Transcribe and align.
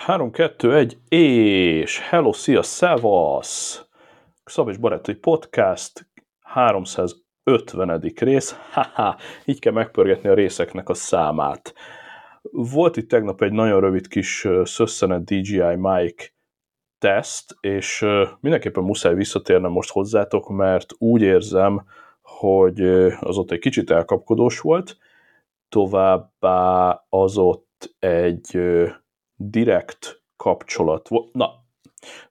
3, 0.00 0.30
2, 0.30 0.74
1, 0.74 0.98
és 1.08 1.98
hello, 1.98 2.32
szia, 2.32 2.62
szevasz! 2.62 3.86
Szabis 4.44 4.76
Barátai 4.76 5.14
Podcast 5.14 6.06
350. 6.40 8.12
rész, 8.14 8.56
haha, 8.70 9.16
így 9.44 9.58
kell 9.58 9.72
megpörgetni 9.72 10.28
a 10.28 10.34
részeknek 10.34 10.88
a 10.88 10.94
számát. 10.94 11.74
Volt 12.50 12.96
itt 12.96 13.08
tegnap 13.08 13.42
egy 13.42 13.52
nagyon 13.52 13.80
rövid 13.80 14.08
kis 14.08 14.48
szösszenet 14.64 15.24
DJI 15.24 15.76
Mic 15.76 16.32
teszt, 16.98 17.56
és 17.60 18.06
mindenképpen 18.40 18.84
muszáj 18.84 19.14
visszatérnem 19.14 19.70
most 19.70 19.90
hozzátok, 19.90 20.48
mert 20.48 20.92
úgy 20.98 21.22
érzem, 21.22 21.84
hogy 22.22 22.80
az 23.20 23.38
ott 23.38 23.50
egy 23.50 23.58
kicsit 23.58 23.90
elkapkodós 23.90 24.60
volt, 24.60 24.96
továbbá 25.68 27.04
az 27.08 27.38
ott 27.38 27.94
egy 27.98 28.58
direkt 29.40 30.22
kapcsolat. 30.36 31.08
Na, 31.32 31.50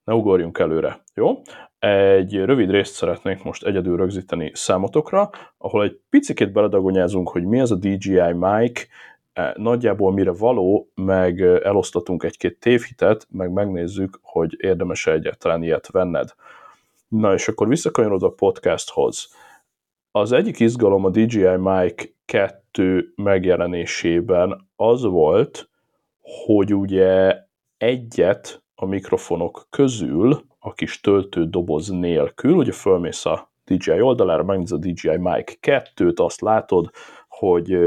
ne 0.04 0.14
ugorjunk 0.14 0.60
előre, 0.60 1.04
jó? 1.14 1.42
Egy 1.80 2.36
rövid 2.36 2.70
részt 2.70 2.94
szeretnék 2.94 3.44
most 3.44 3.66
egyedül 3.66 3.98
rögzíteni 3.98 4.52
számotokra, 4.54 5.30
ahol 5.58 5.84
egy 5.84 6.00
picit 6.10 6.52
beledagonyázunk, 6.52 7.30
hogy 7.30 7.44
mi 7.44 7.60
az 7.60 7.72
a 7.72 7.76
DJI 7.76 8.34
mic, 8.34 8.88
e, 9.34 9.54
nagyjából 9.58 10.14
mire 10.14 10.32
való, 10.32 10.92
meg 10.96 11.42
elosztatunk 11.42 12.24
egy-két 12.24 12.60
tévhitet, 12.60 13.28
meg 13.30 13.52
megnézzük, 13.52 14.20
hogy 14.22 14.56
érdemes 14.58 15.08
-e 15.08 15.12
egyáltalán 15.12 15.64
ilyet 15.64 15.92
venned. 15.92 16.34
Na 17.08 17.34
és 17.34 17.48
akkor 17.48 17.68
visszakanyarod 17.68 18.24
a 18.24 18.30
podcasthoz. 18.30 19.34
Az 20.12 20.32
egyik 20.32 20.60
izgalom 20.60 21.06
a 21.06 21.10
DJI 21.10 21.56
Mic 21.58 22.12
2 22.26 23.14
megjelenésében 23.16 24.70
az 24.76 25.04
volt, 25.04 25.70
hogy 26.46 26.76
ugye 26.76 27.38
egyet 27.78 28.64
a 28.76 28.86
mikrofonok 28.86 29.68
közül 29.70 30.46
a 30.60 30.74
kis 30.74 31.00
töltő 31.00 31.46
doboz 31.46 31.90
nélkül, 31.90 32.54
ugye 32.54 32.72
fölmész 32.72 33.26
a 33.26 33.52
DJI 33.66 34.02
oldalára, 34.02 34.44
megnézed 34.44 34.78
a 34.78 34.88
DJI 34.88 35.18
Mic 35.18 35.58
2-t, 35.62 36.16
azt 36.16 36.42
látod, 36.42 36.90
hogy 37.28 37.78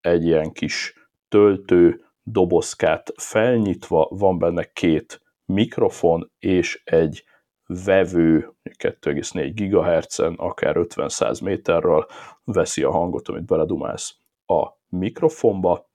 egy 0.00 0.24
ilyen 0.24 0.52
kis 0.52 0.94
töltő 1.28 2.04
dobozkát 2.22 3.12
felnyitva 3.16 4.08
van 4.10 4.38
benne 4.38 4.64
két 4.64 5.22
mikrofon 5.44 6.30
és 6.38 6.82
egy 6.84 7.24
vevő 7.66 8.54
2,4 8.78 9.52
GHz-en, 9.54 10.34
akár 10.34 10.74
50-100 10.78 11.42
méterről 11.42 12.06
veszi 12.44 12.82
a 12.82 12.90
hangot, 12.90 13.28
amit 13.28 13.46
beledumálsz 13.46 14.16
a 14.46 14.66
mikrofonba, 14.88 15.87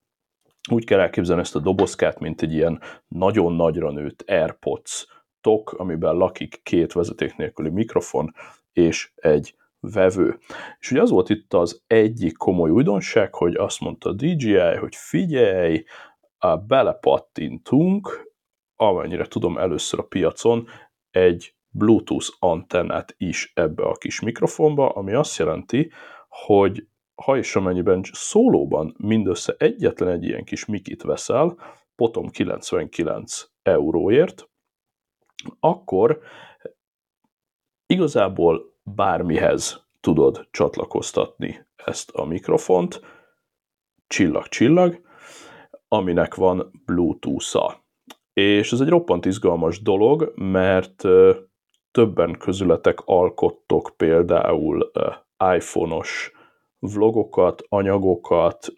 úgy 0.72 0.86
kell 0.86 1.00
elképzelni 1.00 1.42
ezt 1.42 1.56
a 1.56 1.60
dobozkát, 1.60 2.20
mint 2.20 2.42
egy 2.42 2.54
ilyen 2.54 2.82
nagyon 3.08 3.54
nagyra 3.54 3.92
nőtt 3.92 4.24
AirPods 4.28 5.08
tok, 5.42 5.72
amiben 5.72 6.16
lakik 6.16 6.60
két 6.64 6.94
vezeték 6.94 7.36
nélküli 7.36 7.70
mikrofon 7.70 8.34
és 8.74 9.12
egy 9.16 9.56
vevő. 9.80 10.38
És 10.80 10.92
ugye 10.92 11.02
az 11.02 11.10
volt 11.10 11.30
itt 11.30 11.54
az 11.54 11.84
egyik 11.88 12.38
komoly 12.38 12.70
újdonság, 12.70 13.34
hogy 13.34 13.56
azt 13.56 13.80
mondta 13.80 14.10
a 14.10 14.14
DJI, 14.14 14.76
hogy 14.80 14.96
figyelj, 14.96 15.84
belepattintunk, 16.68 18.32
amennyire 18.76 19.26
tudom 19.26 19.58
először 19.58 20.00
a 20.00 20.04
piacon, 20.04 20.68
egy 21.12 21.56
Bluetooth 21.70 22.28
antennát 22.40 23.16
is 23.18 23.52
ebbe 23.56 23.84
a 23.84 23.94
kis 23.94 24.20
mikrofonba, 24.20 24.90
ami 24.90 25.14
azt 25.14 25.38
jelenti, 25.38 25.92
hogy 26.28 26.88
ha 27.16 27.38
és 27.38 27.56
amennyiben 27.56 28.02
szólóban 28.12 28.96
mindössze 28.98 29.56
egyetlen 29.58 30.10
egy 30.10 30.24
ilyen 30.24 30.44
kis 30.44 30.66
mikit 30.66 31.02
veszel, 31.02 31.58
potom 31.96 32.30
99 32.30 33.46
euróért, 33.62 34.50
akkor 35.60 36.20
igazából 37.86 38.74
bármihez 38.84 39.88
tudod 40.00 40.48
csatlakoztatni 40.52 41.66
ezt 41.76 42.12
a 42.12 42.26
mikrofont, 42.26 43.02
csillag-csillag, 44.08 45.02
aminek 45.88 46.36
van 46.36 46.82
Bluetooth-a. 46.86 47.84
És 48.34 48.72
ez 48.72 48.80
egy 48.80 48.90
roppant 48.90 49.26
izgalmas 49.26 49.82
dolog, 49.82 50.34
mert 50.36 51.04
többen 51.92 52.38
közületek 52.38 53.00
alkottok 53.06 53.94
például 53.98 54.92
iPhone-os 55.56 56.32
vlogokat, 56.94 57.62
anyagokat, 57.70 58.74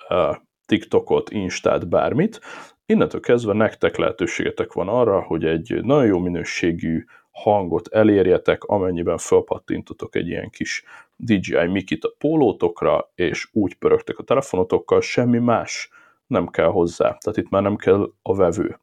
TikTokot, 0.65 1.29
Instát, 1.29 1.89
bármit. 1.89 2.39
Innentől 2.85 3.21
kezdve 3.21 3.53
nektek 3.53 3.97
lehetőségetek 3.97 4.73
van 4.73 4.87
arra, 4.87 5.21
hogy 5.21 5.45
egy 5.45 5.79
nagyon 5.81 6.05
jó 6.05 6.19
minőségű 6.19 7.03
hangot 7.31 7.87
elérjetek, 7.87 8.63
amennyiben 8.63 9.17
felpattintotok 9.17 10.15
egy 10.15 10.27
ilyen 10.27 10.49
kis 10.49 10.83
DJI 11.15 11.65
Mikit 11.65 12.03
a 12.03 12.13
pólótokra, 12.17 13.11
és 13.15 13.49
úgy 13.51 13.75
pörögtek 13.75 14.19
a 14.19 14.23
telefonotokkal, 14.23 15.01
semmi 15.01 15.37
más 15.37 15.89
nem 16.27 16.47
kell 16.47 16.69
hozzá. 16.69 17.05
Tehát 17.05 17.37
itt 17.37 17.49
már 17.49 17.61
nem 17.61 17.75
kell 17.75 18.11
a 18.21 18.35
vevő. 18.35 18.79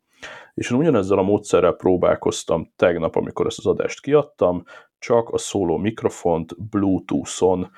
És 0.54 0.70
én 0.70 0.78
ugyanezzel 0.78 1.18
a 1.18 1.22
módszerrel 1.22 1.72
próbálkoztam 1.72 2.72
tegnap, 2.76 3.16
amikor 3.16 3.46
ezt 3.46 3.58
az 3.58 3.66
adást 3.66 4.00
kiadtam, 4.00 4.62
csak 4.98 5.28
a 5.28 5.38
szóló 5.38 5.76
mikrofont 5.76 6.68
Bluetooth-on 6.70 7.70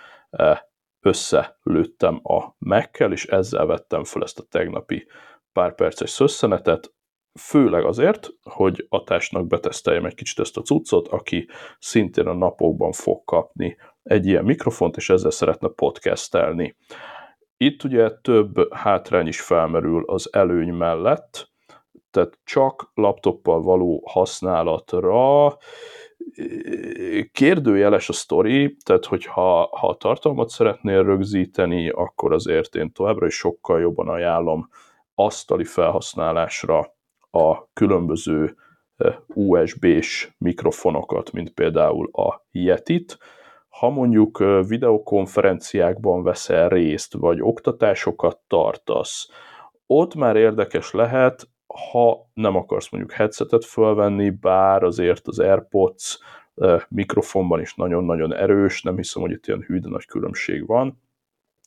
összelőttem 1.04 2.20
a 2.22 2.54
Mac-kel, 2.58 3.12
és 3.12 3.26
ezzel 3.26 3.66
vettem 3.66 4.04
fel 4.04 4.22
ezt 4.22 4.38
a 4.38 4.44
tegnapi 4.50 5.06
pár 5.52 5.74
perces 5.74 6.10
szösszenetet, 6.10 6.94
főleg 7.40 7.84
azért, 7.84 8.30
hogy 8.42 8.86
a 8.88 9.04
testnek 9.04 9.46
beteszteljem 9.46 10.04
egy 10.04 10.14
kicsit 10.14 10.38
ezt 10.38 10.56
a 10.56 10.62
cuccot, 10.62 11.08
aki 11.08 11.48
szintén 11.78 12.26
a 12.26 12.32
napokban 12.32 12.92
fog 12.92 13.24
kapni 13.24 13.76
egy 14.02 14.26
ilyen 14.26 14.44
mikrofont, 14.44 14.96
és 14.96 15.10
ezzel 15.10 15.30
szeretne 15.30 15.68
podcastelni. 15.68 16.76
Itt 17.56 17.84
ugye 17.84 18.10
több 18.10 18.74
hátrány 18.74 19.26
is 19.26 19.40
felmerül 19.40 20.04
az 20.06 20.28
előny 20.32 20.72
mellett, 20.72 21.52
tehát 22.10 22.38
csak 22.44 22.90
laptoppal 22.94 23.62
való 23.62 24.02
használatra 24.06 25.56
kérdőjeles 27.32 28.08
a 28.08 28.12
sztori, 28.12 28.76
tehát 28.84 29.04
hogyha 29.04 29.68
ha 29.72 29.88
a 29.88 29.96
tartalmat 29.96 30.48
szeretnél 30.48 31.04
rögzíteni, 31.04 31.88
akkor 31.88 32.32
azért 32.32 32.74
én 32.74 32.92
továbbra 32.92 33.26
is 33.26 33.34
sokkal 33.34 33.80
jobban 33.80 34.08
ajánlom 34.08 34.68
asztali 35.14 35.64
felhasználásra 35.64 36.94
a 37.30 37.72
különböző 37.72 38.56
eh, 38.96 39.14
USB-s 39.26 40.34
mikrofonokat, 40.38 41.32
mint 41.32 41.50
például 41.50 42.10
a 42.12 42.46
Yetit. 42.50 43.18
Ha 43.68 43.90
mondjuk 43.90 44.40
eh, 44.40 44.66
videokonferenciákban 44.66 46.22
veszel 46.22 46.68
részt, 46.68 47.14
vagy 47.14 47.40
oktatásokat 47.40 48.38
tartasz, 48.46 49.28
ott 49.86 50.14
már 50.14 50.36
érdekes 50.36 50.92
lehet, 50.92 51.48
ha 51.90 52.30
nem 52.34 52.56
akarsz 52.56 52.90
mondjuk 52.90 53.12
headsetet 53.12 53.64
fölvenni, 53.64 54.30
bár 54.30 54.82
azért 54.82 55.26
az 55.26 55.38
AirPods 55.38 56.18
mikrofonban 56.88 57.60
is 57.60 57.74
nagyon-nagyon 57.74 58.34
erős, 58.34 58.82
nem 58.82 58.96
hiszem, 58.96 59.22
hogy 59.22 59.30
itt 59.30 59.46
ilyen 59.46 59.64
hű, 59.66 59.78
nagy 59.78 60.06
különbség 60.06 60.66
van. 60.66 61.02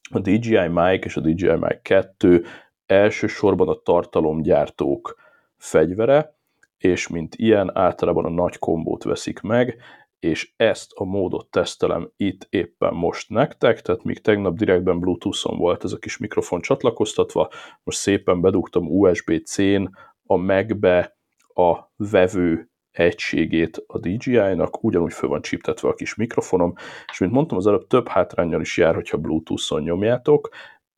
A 0.09 0.19
DJI 0.19 0.68
Mic 0.68 1.06
és 1.06 1.18
a 1.18 1.22
DJI 1.22 1.56
Mic 1.56 1.81
2 1.81 2.45
elsősorban 2.85 3.68
a 3.68 3.81
tartalomgyártók 3.84 5.16
fegyvere, 5.57 6.35
és 6.78 7.07
mint 7.07 7.35
ilyen 7.35 7.78
általában 7.78 8.25
a 8.25 8.29
nagy 8.29 8.57
kombót 8.57 9.03
veszik 9.03 9.41
meg, 9.41 9.81
és 10.19 10.53
ezt 10.55 10.91
a 10.94 11.03
módot 11.03 11.50
tesztelem 11.50 12.11
itt 12.16 12.47
éppen 12.50 12.94
most 12.94 13.29
nektek, 13.29 13.81
tehát 13.81 14.03
míg 14.03 14.22
tegnap 14.22 14.57
direktben 14.57 15.00
Bluetooth-on 15.00 15.57
volt 15.57 15.83
ez 15.83 15.91
a 15.91 15.97
kis 15.97 16.17
mikrofon 16.17 16.61
csatlakoztatva, 16.61 17.50
most 17.83 17.97
szépen 17.97 18.41
bedugtam 18.41 18.88
USB-C-n 18.88 19.83
a 20.23 20.35
megbe 20.35 21.17
a 21.53 21.92
vevő 21.95 22.69
egységét 22.92 23.83
a 23.88 24.00
DJI-nak, 24.00 24.83
ugyanúgy 24.83 25.13
föl 25.13 25.30
van 25.30 25.42
csiptetve 25.42 25.89
a 25.89 25.94
kis 25.94 26.15
mikrofonom, 26.15 26.74
és 27.12 27.19
mint 27.19 27.31
mondtam, 27.31 27.57
az 27.57 27.68
előbb 27.68 27.88
több 27.88 28.07
hátrányjal 28.07 28.62
is 28.62 28.77
jár, 28.77 28.94
hogyha 28.94 29.18
Bluetooth-on 29.18 29.81
nyomjátok. 29.81 30.50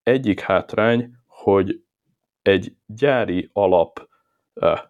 Egyik 0.03 0.39
hátrány, 0.39 1.11
hogy 1.27 1.83
egy 2.41 2.75
gyári 2.85 3.49
alap 3.53 4.08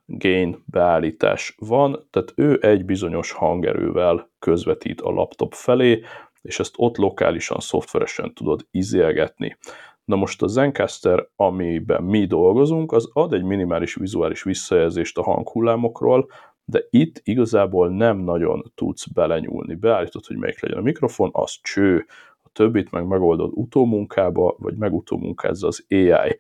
gain 0.06 0.64
beállítás 0.66 1.56
van, 1.60 2.08
tehát 2.10 2.34
ő 2.36 2.60
egy 2.62 2.86
bizonyos 2.86 3.32
hangerővel 3.32 4.30
közvetít 4.40 5.02
a 5.02 5.10
laptop 5.10 5.54
felé, 5.54 6.02
és 6.42 6.60
ezt 6.60 6.74
ott 6.78 6.98
lokálisan, 6.98 7.60
szoftveresen 7.60 8.34
tudod 8.34 8.68
izélgetni. 8.72 9.58
Na 10.06 10.16
most 10.16 10.42
a 10.42 10.48
Zencaster, 10.48 11.28
amiben 11.36 12.04
mi 12.04 12.26
dolgozunk, 12.26 12.92
az 12.92 13.10
ad 13.14 13.34
egy 13.34 13.44
minimális 13.44 13.96
vizuális 13.96 14.44
visszajelzést 14.44 15.18
a 15.18 15.24
hanghullámokról, 15.24 16.30
de 16.66 16.84
itt 16.90 17.22
igazából 17.24 17.90
nem 17.90 18.18
nagyon 18.18 18.72
tudsz 18.76 19.08
belenyúlni. 19.08 19.76
Beállítod, 19.76 20.26
hogy 20.26 20.38
melyik 20.38 20.62
legyen 20.62 20.78
a 20.78 20.82
mikrofon, 20.82 21.30
az 21.34 21.60
cső, 21.62 22.06
a 22.44 22.50
többit 22.52 22.92
meg 22.92 23.08
megoldod 23.08 23.52
utómunkába, 23.54 24.56
vagy 24.58 24.76
megutómunkázza 24.76 25.68
az 25.68 25.86
AI. 25.90 26.38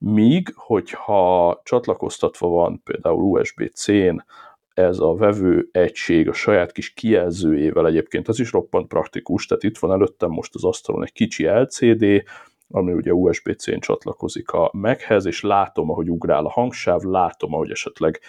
Míg, 0.00 0.52
hogyha 0.54 1.60
csatlakoztatva 1.64 2.48
van 2.48 2.82
például 2.84 3.22
USB-C-n 3.22 4.24
ez 4.74 4.98
a 4.98 5.14
vevő 5.14 5.68
egység 5.72 6.28
a 6.28 6.32
saját 6.32 6.72
kis 6.72 6.92
kijelzőjével 6.92 7.86
egyébként, 7.86 8.28
az 8.28 8.40
is 8.40 8.52
roppant 8.52 8.88
praktikus, 8.88 9.46
tehát 9.46 9.62
itt 9.62 9.78
van 9.78 9.92
előttem 9.92 10.30
most 10.30 10.54
az 10.54 10.64
asztalon 10.64 11.02
egy 11.02 11.12
kicsi 11.12 11.46
LCD, 11.46 12.22
ami 12.70 12.92
ugye 12.92 13.12
USB-C-n 13.12 13.78
csatlakozik 13.78 14.50
a 14.50 14.70
Machez, 14.72 15.26
és 15.26 15.42
látom, 15.42 15.90
ahogy 15.90 16.10
ugrál 16.10 16.44
a 16.44 16.50
hangsáv, 16.50 17.02
látom, 17.02 17.54
ahogy 17.54 17.70
esetleg 17.70 18.20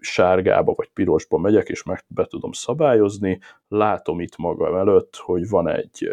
sárgába 0.00 0.72
vagy 0.76 0.90
pirosba 0.94 1.38
megyek, 1.38 1.68
és 1.68 1.82
meg 1.82 2.04
be 2.08 2.24
tudom 2.24 2.52
szabályozni, 2.52 3.38
látom 3.68 4.20
itt 4.20 4.36
magam 4.36 4.74
előtt, 4.74 5.16
hogy 5.16 5.48
van 5.48 5.68
egy 5.68 6.08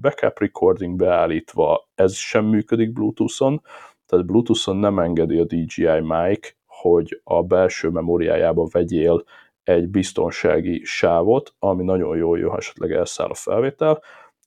backup 0.00 0.38
recording 0.38 0.96
beállítva, 0.96 1.88
ez 1.94 2.14
sem 2.14 2.44
működik 2.44 2.92
Bluetooth-on, 2.92 3.62
tehát 4.10 4.26
Bluetooth-on 4.26 4.76
nem 4.76 4.98
engedi 4.98 5.38
a 5.38 5.44
DJI 5.44 6.00
mic, 6.00 6.54
hogy 6.66 7.20
a 7.24 7.42
belső 7.42 7.88
memóriájába 7.88 8.68
vegyél 8.70 9.24
egy 9.62 9.88
biztonsági 9.88 10.84
sávot, 10.84 11.54
ami 11.58 11.84
nagyon 11.84 12.16
jól 12.16 12.38
jön, 12.38 12.50
ha 12.50 12.56
esetleg 12.56 12.92
elszáll 12.92 13.28
a 13.28 13.34
felvétel. 13.34 14.02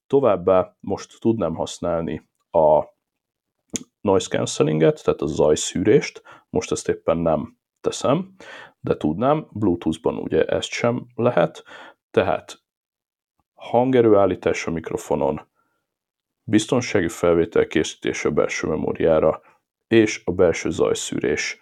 Továbbá 0.07 0.75
most 0.79 1.19
tudnám 1.19 1.55
használni 1.55 2.29
a 2.51 2.83
noise 4.01 4.27
cancellinget, 4.27 5.03
tehát 5.03 5.21
a 5.21 5.25
zajszűrést, 5.25 6.21
most 6.49 6.71
ezt 6.71 6.89
éppen 6.89 7.17
nem 7.17 7.57
teszem, 7.81 8.35
de 8.79 8.97
tudnám, 8.97 9.47
Bluetooth-ban 9.51 10.17
ugye 10.17 10.45
ezt 10.45 10.69
sem 10.69 11.05
lehet, 11.15 11.63
tehát 12.11 12.63
hangerőállítás 13.53 14.67
a 14.67 14.71
mikrofonon, 14.71 15.47
biztonsági 16.43 17.09
felvétel 17.09 17.67
készítés 17.67 18.25
a 18.25 18.31
belső 18.31 18.67
memóriára, 18.67 19.41
és 19.87 20.21
a 20.25 20.31
belső 20.31 20.69
zajszűrés 20.69 21.61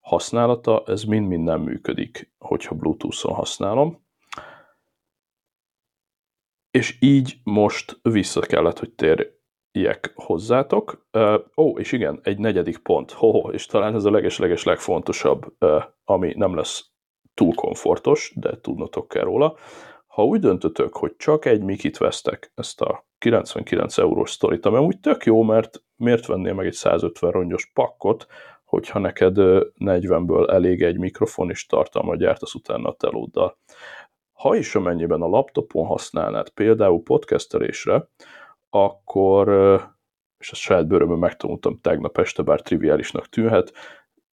használata, 0.00 0.82
ez 0.86 1.02
mind-mind 1.02 1.44
nem 1.44 1.60
működik, 1.60 2.32
hogyha 2.38 2.74
Bluetooth-on 2.74 3.34
használom. 3.34 4.04
És 6.70 6.96
így 7.00 7.36
most 7.42 7.98
vissza 8.02 8.40
kellett, 8.40 8.78
hogy 8.78 8.92
térjek 8.92 10.12
hozzátok. 10.14 11.08
Ó, 11.56 11.78
és 11.78 11.92
igen, 11.92 12.20
egy 12.22 12.38
negyedik 12.38 12.78
pont, 12.78 13.10
ho, 13.10 13.30
-ho 13.30 13.50
és 13.50 13.66
talán 13.66 13.94
ez 13.94 14.04
a 14.04 14.10
leges-leges 14.10 14.64
legfontosabb, 14.64 15.56
ami 16.04 16.34
nem 16.36 16.54
lesz 16.54 16.90
túl 17.34 17.54
komfortos, 17.54 18.32
de 18.36 18.60
tudnotok 18.60 19.08
kell 19.08 19.24
róla. 19.24 19.56
Ha 20.06 20.24
úgy 20.24 20.40
döntötök, 20.40 20.96
hogy 20.96 21.16
csak 21.16 21.44
egy 21.44 21.62
mikit 21.62 21.98
vesztek, 21.98 22.52
ezt 22.54 22.80
a 22.80 23.06
99 23.18 23.98
eurós 23.98 24.30
sztorit, 24.30 24.66
ami 24.66 24.78
úgy 24.78 25.00
tök 25.00 25.24
jó, 25.24 25.42
mert 25.42 25.84
miért 25.96 26.26
vennél 26.26 26.54
meg 26.54 26.66
egy 26.66 26.72
150 26.72 27.30
rongyos 27.30 27.70
pakkot, 27.74 28.26
hogyha 28.64 28.98
neked 28.98 29.34
40-ből 29.78 30.50
elég 30.50 30.82
egy 30.82 30.98
mikrofon, 30.98 31.50
és 31.50 31.66
tartalmat 31.66 32.18
gyártasz 32.18 32.54
utána 32.54 32.88
a 32.88 32.94
telóddal. 32.94 33.58
Ha 34.32 34.56
is 34.56 34.74
amennyiben 34.74 35.22
a 35.22 35.26
laptopon 35.26 35.86
használnád 35.86 36.48
például 36.48 37.02
podcastelésre, 37.02 38.08
akkor, 38.70 39.48
és 40.38 40.50
ezt 40.50 40.60
saját 40.60 40.86
bőrömön 40.86 41.18
megtanultam 41.18 41.76
tegnap 41.76 42.18
este, 42.18 42.42
bár 42.42 42.60
triviálisnak 42.60 43.28
tűnhet, 43.28 43.72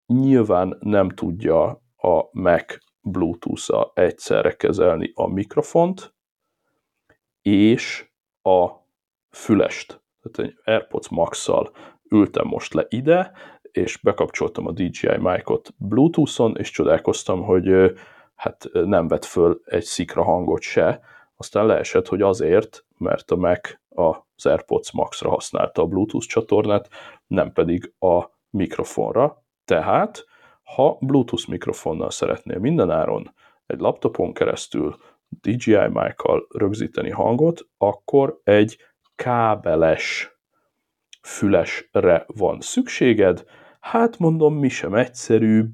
nyilván 0.05 0.77
nem 0.79 1.09
tudja 1.09 1.65
a 1.97 2.27
Mac 2.31 2.77
Bluetooth-a 3.01 3.91
egyszerre 3.95 4.55
kezelni 4.55 5.11
a 5.15 5.27
mikrofont 5.27 6.15
és 7.41 8.11
a 8.41 8.69
fülest. 9.29 10.02
Tehát 10.23 10.51
egy 10.51 10.59
AirPods 10.63 11.09
Max-szal 11.09 11.71
ültem 12.09 12.47
most 12.47 12.73
le 12.73 12.85
ide, 12.89 13.31
és 13.61 13.97
bekapcsoltam 13.97 14.67
a 14.67 14.71
DJI 14.71 15.17
mic-ot 15.17 15.73
Bluetooth-on, 15.77 16.55
és 16.57 16.71
csodálkoztam, 16.71 17.43
hogy 17.43 17.93
hát 18.35 18.69
nem 18.71 19.07
vett 19.07 19.25
föl 19.25 19.61
egy 19.65 19.83
szikra 19.83 20.23
hangot 20.23 20.61
se. 20.61 20.99
Aztán 21.35 21.65
leesett, 21.65 22.07
hogy 22.07 22.21
azért, 22.21 22.85
mert 22.97 23.31
a 23.31 23.35
Mac 23.35 23.69
az 23.89 24.45
AirPods 24.45 24.91
Max-ra 24.91 25.29
használta 25.29 25.81
a 25.81 25.85
Bluetooth 25.85 26.27
csatornát, 26.27 26.89
nem 27.27 27.51
pedig 27.51 27.93
a 27.99 28.23
mikrofonra. 28.49 29.43
Tehát, 29.65 30.25
ha 30.63 30.97
Bluetooth 30.99 31.49
mikrofonnal 31.49 32.09
szeretnél 32.09 32.59
mindenáron 32.59 33.33
egy 33.65 33.79
laptopon 33.79 34.33
keresztül 34.33 34.97
DJI 35.41 35.87
mic 35.87 36.21
rögzíteni 36.49 37.09
hangot, 37.09 37.67
akkor 37.77 38.39
egy 38.43 38.77
kábeles 39.15 40.37
fülesre 41.21 42.25
van 42.27 42.59
szükséged, 42.59 43.43
Hát 43.83 44.17
mondom, 44.19 44.55
mi 44.55 44.69
sem 44.69 44.93
egyszerűbb, 44.93 45.73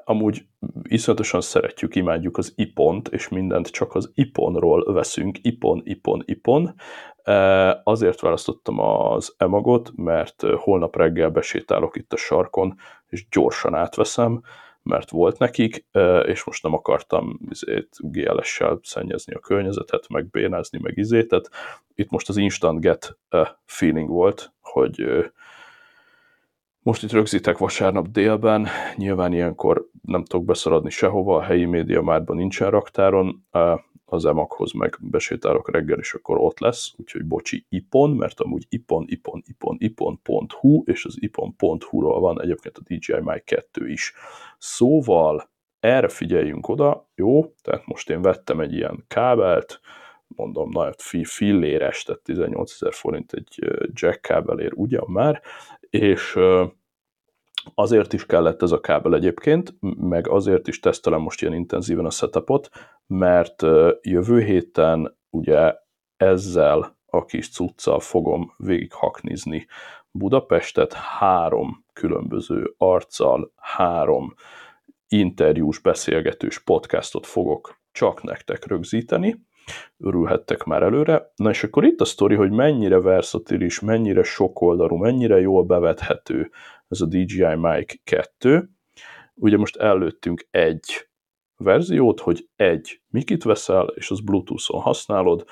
amúgy 0.04 0.46
iszonyatosan 0.84 1.42
szeretjük, 1.42 1.96
imádjuk 1.96 2.38
az 2.38 2.54
ipont, 2.56 3.08
és 3.08 3.30
mindent 3.30 3.68
csak 3.68 3.96
az 3.96 4.12
iponról 4.14 4.94
veszünk, 4.94 5.38
ipon, 5.42 5.82
ipon, 5.84 6.24
ipon. 6.26 6.74
Azért 7.84 8.20
választottam 8.20 8.80
az 8.80 9.34
emagot, 9.38 9.92
mert 9.96 10.44
holnap 10.56 10.96
reggel 10.96 11.30
besétálok 11.30 11.96
itt 11.96 12.14
a 12.14 12.18
sarkon, 12.18 12.78
és 13.08 13.28
gyorsan 13.30 13.76
átveszem, 13.76 14.42
mert 14.84 15.10
volt 15.10 15.40
nekik, 15.40 15.86
és 16.26 16.44
most 16.44 16.64
nem 16.64 16.74
akartam 16.74 17.40
izét, 17.50 17.90
GLS-sel 18.00 18.80
szennyezni 18.84 19.34
a 19.34 19.40
környezetet, 19.40 20.10
meg 20.10 20.30
bénázni, 20.30 20.80
meg 20.82 20.98
izétet. 20.98 21.50
Itt 21.96 22.10
most 22.10 22.30
az 22.30 22.38
instant 22.38 22.80
get 22.80 23.18
feeling 23.66 24.10
volt, 24.10 24.54
hogy 24.62 25.06
most 26.84 27.04
itt 27.04 27.12
rögzítek 27.12 27.58
vasárnap 27.58 28.08
délben, 28.08 28.68
nyilván 28.96 29.34
ilyenkor 29.34 29.90
nem 30.02 30.24
tudok 30.24 30.46
beszaladni 30.46 30.90
sehova, 30.90 31.36
a 31.36 31.42
helyi 31.42 31.66
média 31.66 32.02
márban 32.02 32.36
nincsen 32.36 32.70
raktáron, 32.70 33.48
az 34.06 34.26
emakhoz 34.26 34.72
meg 34.72 34.98
besétálok 35.02 35.72
reggel, 35.72 36.00
és 36.00 36.14
akkor 36.14 36.38
ott 36.38 36.60
lesz, 36.60 36.94
úgyhogy 36.98 37.26
bocsi 37.26 37.66
ipon, 37.70 38.12
mert 38.12 38.40
amúgy 38.40 38.66
ipon, 38.70 39.06
ipon, 39.08 39.44
ipon, 39.46 39.76
ipon.hu, 39.80 40.84
és 40.86 41.06
az 41.06 41.16
ipon.hu-ról 41.20 42.20
van 42.20 42.42
egyébként 42.42 42.78
a 42.78 42.82
DJI 42.84 43.20
Mic 43.20 43.44
2 43.44 43.90
is. 43.90 44.14
Szóval 44.58 45.50
erre 45.80 46.08
figyeljünk 46.08 46.68
oda, 46.68 47.10
jó, 47.16 47.54
tehát 47.62 47.86
most 47.86 48.10
én 48.10 48.22
vettem 48.22 48.60
egy 48.60 48.74
ilyen 48.74 49.06
kábelt, 49.08 49.80
mondom, 50.28 50.70
nagyon 50.70 50.94
filléres, 51.24 52.04
tehát 52.04 52.22
18 52.22 52.72
ezer 52.72 52.94
forint 52.94 53.34
egy 53.34 53.60
jack 53.94 54.22
kábelér 54.22 54.72
ugyan 54.76 55.06
már, 55.08 55.42
és 55.92 56.40
azért 57.76 58.14
is 58.14 58.26
kellett 58.26 58.62
ez 58.62 58.72
a 58.72 58.80
kábel 58.80 59.16
egyébként, 59.16 59.74
meg 60.00 60.28
azért 60.28 60.68
is 60.68 60.80
tesztelem 60.80 61.22
most 61.22 61.42
ilyen 61.42 61.54
intenzíven 61.54 62.06
a 62.06 62.10
setupot, 62.10 62.70
mert 63.08 63.62
jövő 64.02 64.42
héten 64.42 65.18
ugye 65.30 65.76
ezzel 66.18 66.98
a 67.06 67.26
kis 67.26 67.50
cuccal 67.50 68.00
fogom 68.00 68.54
végighaknizni 68.58 69.68
Budapestet, 70.12 70.94
három 70.94 71.86
különböző 71.94 72.74
arccal, 72.78 73.52
három 73.56 74.34
interjús, 75.08 75.80
beszélgetős 75.80 76.60
podcastot 76.60 77.26
fogok 77.26 77.80
csak 77.92 78.24
nektek 78.24 78.66
rögzíteni, 78.66 79.46
örülhettek 79.98 80.64
már 80.64 80.84
előre. 80.84 81.32
Na 81.36 81.50
és 81.50 81.64
akkor 81.64 81.86
itt 81.86 82.02
a 82.02 82.06
sztori, 82.06 82.36
hogy 82.36 82.52
mennyire 82.52 83.00
versatilis, 83.00 83.80
mennyire 83.80 84.24
sokoldalú, 84.24 84.96
mennyire 84.96 85.40
jól 85.40 85.64
bevethető 85.64 86.52
ez 86.88 87.02
a 87.02 87.06
DJI 87.06 87.56
Mic 87.56 88.04
2. 88.04 88.70
Ugye 89.34 89.58
most 89.58 89.76
előttünk 89.76 90.48
egy 90.52 91.10
verziót, 91.58 92.20
hogy 92.20 92.50
egy 92.56 93.02
mikit 93.10 93.44
veszel, 93.44 93.88
és 93.96 94.12
az 94.12 94.20
Bluetooth-on 94.20 94.82
használod, 94.82 95.46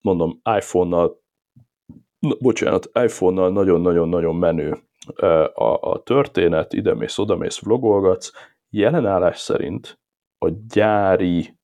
mondom 0.00 0.40
iPhone-nal, 0.56 1.20
bocsánat, 2.40 2.90
iPhone-nal 2.94 3.50
nagyon-nagyon-nagyon 3.50 4.36
menő 4.36 4.78
a, 5.54 5.90
a 5.90 6.02
történet, 6.02 6.72
ide-mész, 6.72 7.18
oda-mész, 7.18 7.60
vlogolgatsz, 7.60 8.32
jelenállás 8.70 9.38
szerint 9.38 10.00
a 10.38 10.50
gyári 10.68 11.56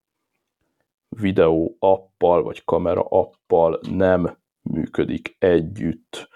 videó 1.08 1.76
appal, 1.78 2.42
vagy 2.42 2.64
kamera 2.64 3.02
appal 3.02 3.80
nem 3.90 4.38
működik 4.62 5.36
együtt 5.38 6.28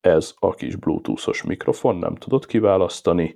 ez 0.00 0.34
a 0.38 0.54
kis 0.54 0.76
bluetoothos 0.76 1.42
mikrofon, 1.42 1.96
nem 1.96 2.14
tudod 2.14 2.46
kiválasztani, 2.46 3.34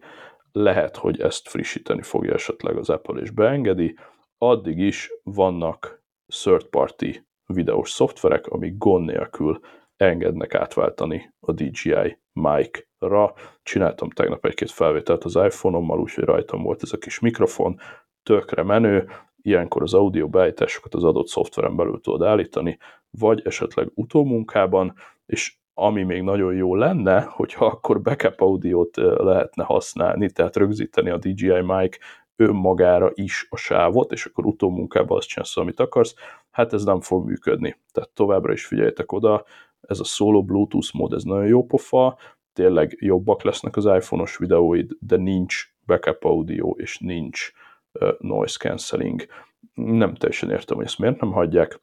lehet, 0.53 0.97
hogy 0.97 1.21
ezt 1.21 1.49
frissíteni 1.49 2.03
fogja 2.03 2.35
esetleg 2.35 2.77
az 2.77 2.91
Apple 2.91 3.21
és 3.21 3.31
beengedi, 3.31 3.99
addig 4.39 4.79
is 4.79 5.11
vannak 5.23 6.03
third 6.43 6.65
party 6.65 7.25
videós 7.47 7.91
szoftverek, 7.91 8.47
amik 8.47 8.79
gond 8.79 9.05
nélkül 9.05 9.61
engednek 9.97 10.55
átváltani 10.55 11.35
a 11.41 11.53
DJI 11.53 12.19
mic-ra. 12.33 13.33
Csináltam 13.63 14.11
tegnap 14.11 14.47
egy-két 14.47 14.71
felvételt 14.71 15.25
az 15.25 15.37
iPhone-ommal, 15.37 16.01
úgyhogy 16.01 16.25
rajtam 16.25 16.63
volt 16.63 16.83
ez 16.83 16.93
a 16.93 16.99
kis 16.99 17.19
mikrofon, 17.19 17.81
tökre 18.23 18.63
menő, 18.63 19.09
ilyenkor 19.43 19.83
az 19.83 19.95
audio 19.95 20.29
beállításokat 20.29 20.95
az 20.95 21.05
adott 21.05 21.29
szoftveren 21.29 21.77
belül 21.77 22.01
tudod 22.01 22.23
állítani, 22.23 22.79
vagy 23.11 23.43
esetleg 23.45 23.91
utómunkában, 23.95 24.95
és 25.27 25.55
ami 25.75 26.03
még 26.03 26.23
nagyon 26.23 26.55
jó 26.55 26.75
lenne, 26.75 27.21
hogyha 27.21 27.67
akkor 27.67 28.01
backup 28.01 28.41
audiót 28.41 28.97
lehetne 28.97 29.65
használni, 29.65 30.31
tehát 30.31 30.57
rögzíteni 30.57 31.11
a 31.11 31.19
DJI 31.19 31.61
mic 31.61 31.97
önmagára 32.37 33.11
is 33.15 33.47
a 33.51 33.57
sávot, 33.57 34.13
és 34.13 34.25
akkor 34.25 34.47
utómunkában 34.47 35.17
azt 35.17 35.29
csinálsz, 35.29 35.57
amit 35.57 35.81
akarsz, 35.81 36.15
hát 36.51 36.73
ez 36.73 36.85
nem 36.85 37.01
fog 37.01 37.27
működni. 37.27 37.77
Tehát 37.93 38.11
továbbra 38.11 38.53
is 38.53 38.67
figyeljetek 38.67 39.13
oda, 39.13 39.45
ez 39.81 40.01
a 40.01 40.05
solo 40.05 40.43
Bluetooth 40.43 40.95
mód, 40.95 41.13
ez 41.13 41.23
nagyon 41.23 41.47
jó 41.47 41.65
pofa, 41.65 42.19
tényleg 42.53 42.97
jobbak 43.01 43.43
lesznek 43.43 43.77
az 43.77 43.85
iPhone-os 43.85 44.37
videóid, 44.37 44.91
de 45.01 45.17
nincs 45.17 45.73
backup 45.87 46.25
audio, 46.25 46.71
és 46.71 46.99
nincs 46.99 47.53
uh, 47.55 47.70
noise 48.19 48.59
cancelling. 48.59 49.27
Nem 49.75 50.15
teljesen 50.15 50.51
értem, 50.51 50.77
hogy 50.77 50.87
ezt 50.87 50.99
miért 50.99 51.21
nem 51.21 51.33
hagyják, 51.33 51.81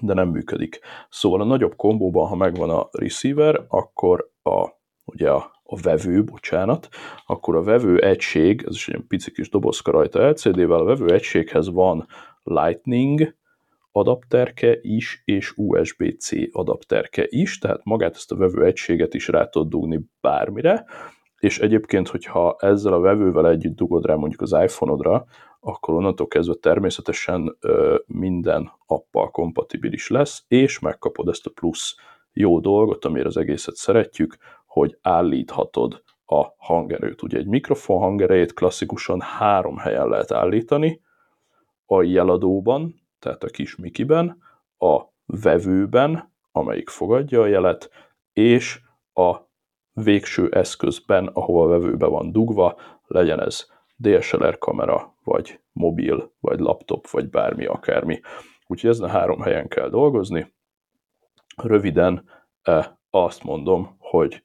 de 0.00 0.14
nem 0.14 0.28
működik. 0.28 0.80
Szóval 1.08 1.40
a 1.40 1.44
nagyobb 1.44 1.76
kombóban, 1.76 2.28
ha 2.28 2.36
megvan 2.36 2.70
a 2.70 2.88
receiver, 2.92 3.64
akkor 3.68 4.30
a, 4.42 4.68
ugye 5.04 5.30
a, 5.30 5.60
a 5.62 5.80
vevő, 5.80 6.24
bocsánat, 6.24 6.88
akkor 7.26 7.56
a 7.56 7.62
vevő 7.62 7.98
egység, 7.98 8.64
ez 8.66 8.74
is 8.74 8.88
egy 8.88 9.04
pici 9.08 9.32
kis 9.32 9.48
dobozka 9.48 9.90
rajta 9.90 10.28
LCD-vel, 10.28 10.80
a 10.80 10.84
vevő 10.84 11.12
egységhez 11.12 11.70
van 11.70 12.06
Lightning, 12.42 13.36
adapterke 13.92 14.78
is, 14.80 15.22
és 15.24 15.52
USB-C 15.56 16.30
adapterke 16.50 17.26
is, 17.28 17.58
tehát 17.58 17.84
magát 17.84 18.14
ezt 18.14 18.32
a 18.32 18.36
vevő 18.36 18.64
egységet 18.64 19.14
is 19.14 19.28
rá 19.28 19.48
tud 19.48 19.68
dugni 19.68 20.00
bármire, 20.20 20.84
és 21.38 21.58
egyébként, 21.58 22.08
hogyha 22.08 22.56
ezzel 22.58 22.92
a 22.92 23.00
vevővel 23.00 23.48
együtt 23.48 23.76
dugod 23.76 24.06
rá 24.06 24.14
mondjuk 24.14 24.40
az 24.40 24.52
iPhone-odra, 24.52 25.24
akkor 25.60 25.94
onnantól 25.94 26.28
kezdve 26.28 26.54
természetesen 26.54 27.58
minden 28.06 28.72
appal 28.86 29.30
kompatibilis 29.30 30.08
lesz, 30.08 30.44
és 30.48 30.78
megkapod 30.78 31.28
ezt 31.28 31.46
a 31.46 31.50
plusz 31.54 31.94
jó 32.32 32.60
dolgot, 32.60 33.04
amire 33.04 33.26
az 33.26 33.36
egészet 33.36 33.74
szeretjük, 33.74 34.36
hogy 34.66 34.98
állíthatod 35.02 36.02
a 36.24 36.44
hangerőt. 36.56 37.22
Ugye 37.22 37.38
egy 37.38 37.46
mikrofon 37.46 37.98
hangerejét 37.98 38.54
klasszikusan 38.54 39.20
három 39.20 39.76
helyen 39.76 40.08
lehet 40.08 40.32
állítani, 40.32 41.00
a 41.86 42.02
jeladóban, 42.02 42.94
tehát 43.18 43.44
a 43.44 43.46
kis 43.46 43.76
mikiben, 43.76 44.42
a 44.78 45.02
vevőben, 45.26 46.32
amelyik 46.52 46.88
fogadja 46.88 47.40
a 47.40 47.46
jelet, 47.46 47.90
és 48.32 48.80
a 49.12 49.47
végső 50.02 50.48
eszközben, 50.50 51.26
ahol 51.26 51.66
a 51.66 51.68
vevőbe 51.68 52.06
van 52.06 52.32
dugva, 52.32 52.76
legyen 53.06 53.40
ez 53.40 53.66
DSLR 53.96 54.58
kamera, 54.58 55.14
vagy 55.24 55.60
mobil, 55.72 56.32
vagy 56.40 56.58
laptop, 56.58 57.08
vagy 57.08 57.30
bármi, 57.30 57.64
akármi. 57.64 58.20
Úgyhogy 58.66 58.90
ezen 58.90 59.08
a 59.08 59.12
három 59.12 59.40
helyen 59.40 59.68
kell 59.68 59.88
dolgozni. 59.88 60.54
Röviden 61.62 62.24
e, 62.62 62.98
azt 63.10 63.44
mondom, 63.44 63.96
hogy 63.98 64.42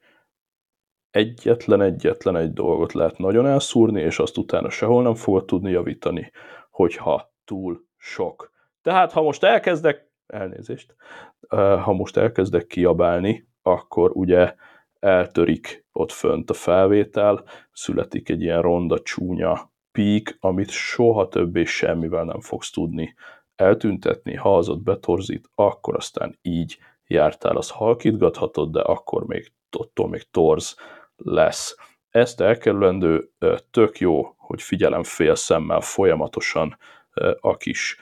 egyetlen 1.12 1.82
egyetlen 1.82 2.36
egy 2.36 2.54
dolgot 2.54 2.94
lehet 2.94 3.18
nagyon 3.18 3.48
elszúrni, 3.48 4.02
és 4.02 4.20
azt 4.20 4.38
utána 4.38 4.70
sehol 4.70 5.04
nem 5.04 5.16
fogod 5.16 5.46
tudni 5.46 5.72
javítani, 5.72 6.32
hogyha 6.70 7.34
túl 7.46 7.86
sok 7.98 8.54
tehát 8.84 9.12
ha 9.12 9.22
most 9.22 9.44
elkezdek, 9.44 10.12
elnézést, 10.28 10.96
ha 11.50 11.94
most 11.94 12.18
elkezdek 12.18 12.68
kiabálni, 12.68 13.48
akkor 13.62 14.12
ugye 14.14 14.56
eltörik 15.04 15.86
ott 15.92 16.12
fönt 16.12 16.50
a 16.50 16.54
felvétel, 16.54 17.44
születik 17.72 18.30
egy 18.30 18.42
ilyen 18.42 18.62
ronda, 18.62 19.02
csúnya 19.02 19.72
pík, 19.92 20.38
amit 20.40 20.70
soha 20.70 21.28
többé 21.28 21.64
semmivel 21.64 22.24
nem 22.24 22.40
fogsz 22.40 22.72
tudni 22.72 23.16
eltüntetni, 23.56 24.36
ha 24.36 24.58
az 24.58 24.70
ott 24.70 24.84
betorzít, 24.84 25.50
akkor 25.56 25.96
aztán 25.96 26.38
így 26.42 26.78
jártál, 27.08 27.58
az 27.58 27.70
halkítgathatod, 27.70 28.72
de 28.72 28.80
akkor 28.80 29.26
még 29.26 29.52
attól 29.70 30.10
még 30.10 30.24
torz 30.32 30.76
lesz. 31.16 31.76
Ezt 32.10 32.42
elkerülendő 32.42 33.30
tök 33.72 34.00
jó, 34.00 34.34
hogy 34.38 34.62
figyelem 34.62 35.04
fél 35.04 35.36
szemmel 35.36 35.82
folyamatosan 35.82 36.78
a 37.40 37.58
kis 37.58 37.98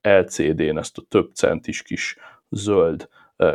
LCD-n 0.00 0.78
ezt 0.78 0.98
a 0.98 1.02
több 1.08 1.34
centis 1.34 1.82
kis 1.82 2.16
zöld 2.48 3.08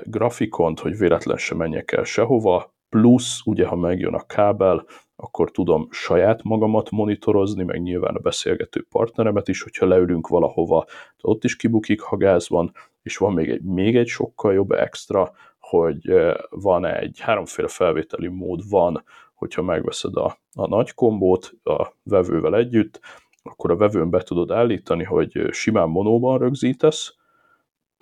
grafikont, 0.04 0.80
hogy 0.80 0.98
véletlen 0.98 1.38
se 1.38 1.56
menjek 1.56 1.92
el 1.92 2.04
sehova, 2.04 2.73
plusz, 2.94 3.42
ugye, 3.46 3.66
ha 3.66 3.76
megjön 3.76 4.14
a 4.14 4.26
kábel, 4.26 4.86
akkor 5.16 5.52
tudom 5.52 5.88
saját 5.92 6.44
magamat 6.44 6.92
monitorozni, 6.92 7.64
meg 7.64 7.82
nyilván 7.82 8.16
a 8.16 8.20
beszélgető 8.20 8.86
partneremet 8.90 9.48
is, 9.48 9.62
hogyha 9.62 9.86
leülünk 9.86 10.28
valahova, 10.28 10.86
ott 11.22 11.44
is 11.44 11.56
kibukik, 11.56 12.02
ha 12.02 12.18
gáz 12.18 12.50
van, 12.50 12.72
és 13.02 13.18
van 13.18 13.34
még 13.34 13.50
egy, 13.50 13.62
még 13.62 13.96
egy 13.96 14.08
sokkal 14.08 14.54
jobb 14.54 14.72
extra, 14.72 15.32
hogy 15.60 16.14
van 16.50 16.86
egy 16.86 17.20
háromféle 17.20 17.68
felvételi 17.68 18.28
mód 18.28 18.70
van, 18.70 19.04
hogyha 19.34 19.62
megveszed 19.62 20.16
a, 20.16 20.38
a 20.54 20.68
nagy 20.68 20.94
kombót 20.94 21.54
a 21.64 21.88
vevővel 22.04 22.56
együtt, 22.56 23.00
akkor 23.44 23.72
a 23.72 23.76
vevőn 23.78 24.10
be 24.10 24.22
tudod 24.22 24.52
állítani, 24.52 25.04
hogy 25.04 25.48
simán 25.52 25.90
monóban 25.90 26.38
rögzítesz, 26.38 27.16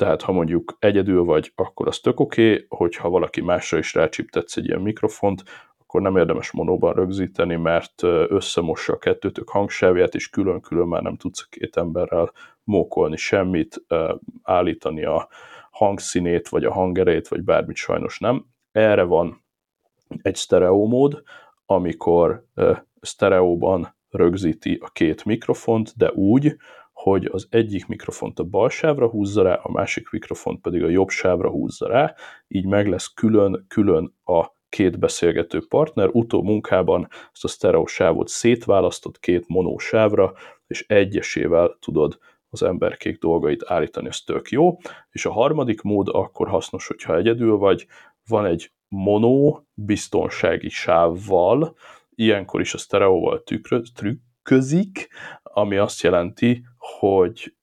tehát 0.01 0.21
ha 0.21 0.31
mondjuk 0.31 0.77
egyedül 0.79 1.23
vagy, 1.23 1.51
akkor 1.55 1.87
az 1.87 1.99
tök 1.99 2.19
oké, 2.19 2.51
okay, 2.51 2.65
hogyha 2.69 3.09
valaki 3.09 3.41
másra 3.41 3.77
is 3.77 3.93
rácsiptetsz 3.93 4.57
egy 4.57 4.65
ilyen 4.65 4.81
mikrofont, 4.81 5.43
akkor 5.77 6.01
nem 6.01 6.17
érdemes 6.17 6.51
monóban 6.51 6.93
rögzíteni, 6.93 7.55
mert 7.55 8.03
összemossa 8.27 8.93
a 8.93 8.97
kettőtök 8.97 9.49
hangsávját, 9.49 10.15
és 10.15 10.29
külön-külön 10.29 10.87
már 10.87 11.01
nem 11.01 11.15
tudsz 11.15 11.47
két 11.49 11.77
emberrel 11.77 12.31
mókolni 12.63 13.17
semmit, 13.17 13.83
állítani 14.43 15.03
a 15.03 15.27
hangszínét, 15.71 16.49
vagy 16.49 16.63
a 16.65 16.71
hangerét, 16.71 17.27
vagy 17.27 17.43
bármit 17.43 17.75
sajnos 17.75 18.19
nem. 18.19 18.45
Erre 18.71 19.03
van 19.03 19.43
egy 20.21 20.35
sztereó 20.35 20.87
mód, 20.87 21.23
amikor 21.65 22.45
sztereóban 23.01 23.95
rögzíti 24.09 24.77
a 24.81 24.89
két 24.89 25.25
mikrofont, 25.25 25.93
de 25.97 26.11
úgy, 26.11 26.55
hogy 27.01 27.25
az 27.31 27.47
egyik 27.49 27.87
mikrofont 27.87 28.39
a 28.39 28.43
bal 28.43 28.69
sávra 28.69 29.07
húzza 29.07 29.43
rá, 29.43 29.53
a 29.53 29.71
másik 29.71 30.09
mikrofont 30.09 30.61
pedig 30.61 30.83
a 30.83 30.89
jobb 30.89 31.09
sávra 31.09 31.49
húzza 31.49 31.87
rá, 31.87 32.15
így 32.47 32.65
meg 32.65 32.87
lesz 32.87 33.13
külön-külön 33.13 34.15
a 34.23 34.45
két 34.69 34.99
beszélgető 34.99 35.65
partner, 35.67 36.09
utó 36.11 36.43
munkában 36.43 37.07
ezt 37.33 37.43
a 37.43 37.47
sztereó 37.47 37.85
sávot 37.85 38.27
szétválasztott 38.27 39.19
két 39.19 39.47
monó 39.47 39.77
sávra, 39.77 40.33
és 40.67 40.85
egyesével 40.87 41.77
tudod 41.79 42.17
az 42.49 42.63
emberkék 42.63 43.17
dolgait 43.17 43.63
állítani, 43.65 44.07
ez 44.07 44.21
tök 44.21 44.49
jó. 44.49 44.77
És 45.11 45.25
a 45.25 45.31
harmadik 45.31 45.81
mód 45.81 46.07
akkor 46.11 46.47
hasznos, 46.47 46.87
hogyha 46.87 47.17
egyedül 47.17 47.57
vagy, 47.57 47.87
van 48.27 48.45
egy 48.45 48.71
mono 48.87 49.59
biztonsági 49.73 50.69
sávval, 50.69 51.75
ilyenkor 52.09 52.61
is 52.61 52.73
a 52.73 52.77
sztereóval 52.77 53.43
trükközik, 53.93 55.09
ami 55.43 55.77
azt 55.77 56.01
jelenti, 56.01 56.63
hogy 56.81 57.55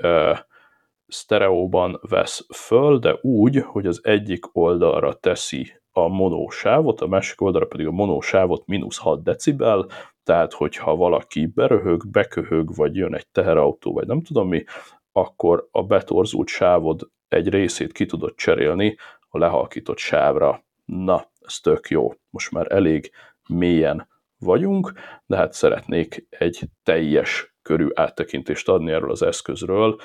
sztereóban 1.06 2.00
vesz 2.08 2.46
föl, 2.54 2.98
de 2.98 3.18
úgy, 3.20 3.56
hogy 3.56 3.86
az 3.86 4.00
egyik 4.02 4.56
oldalra 4.56 5.12
teszi 5.12 5.72
a 5.92 6.08
monósávot, 6.08 7.00
a 7.00 7.06
másik 7.06 7.40
oldalra 7.40 7.66
pedig 7.66 7.86
a 7.86 7.90
monósávot 7.90 8.66
mínusz 8.66 8.98
6 8.98 9.22
decibel, 9.22 9.86
tehát 10.22 10.52
hogyha 10.52 10.96
valaki 10.96 11.46
beröhög, 11.46 12.08
beköhög, 12.10 12.74
vagy 12.74 12.96
jön 12.96 13.14
egy 13.14 13.28
teherautó, 13.28 13.92
vagy 13.92 14.06
nem 14.06 14.22
tudom 14.22 14.48
mi, 14.48 14.64
akkor 15.12 15.68
a 15.70 15.82
betorzult 15.82 16.48
sávod 16.48 17.10
egy 17.28 17.48
részét 17.48 17.92
ki 17.92 18.06
tudod 18.06 18.34
cserélni 18.34 18.96
a 19.28 19.38
lehalkított 19.38 19.98
sávra. 19.98 20.64
Na, 20.84 21.30
ez 21.40 21.60
tök 21.60 21.88
jó. 21.88 22.12
Most 22.30 22.50
már 22.50 22.72
elég 22.72 23.10
mélyen 23.48 24.08
vagyunk, 24.38 24.92
de 25.26 25.36
hát 25.36 25.52
szeretnék 25.52 26.26
egy 26.28 26.60
teljes 26.82 27.56
körű 27.68 27.88
áttekintést 27.94 28.68
adni 28.68 28.90
erről 28.90 29.10
az 29.10 29.22
eszközről. 29.22 30.00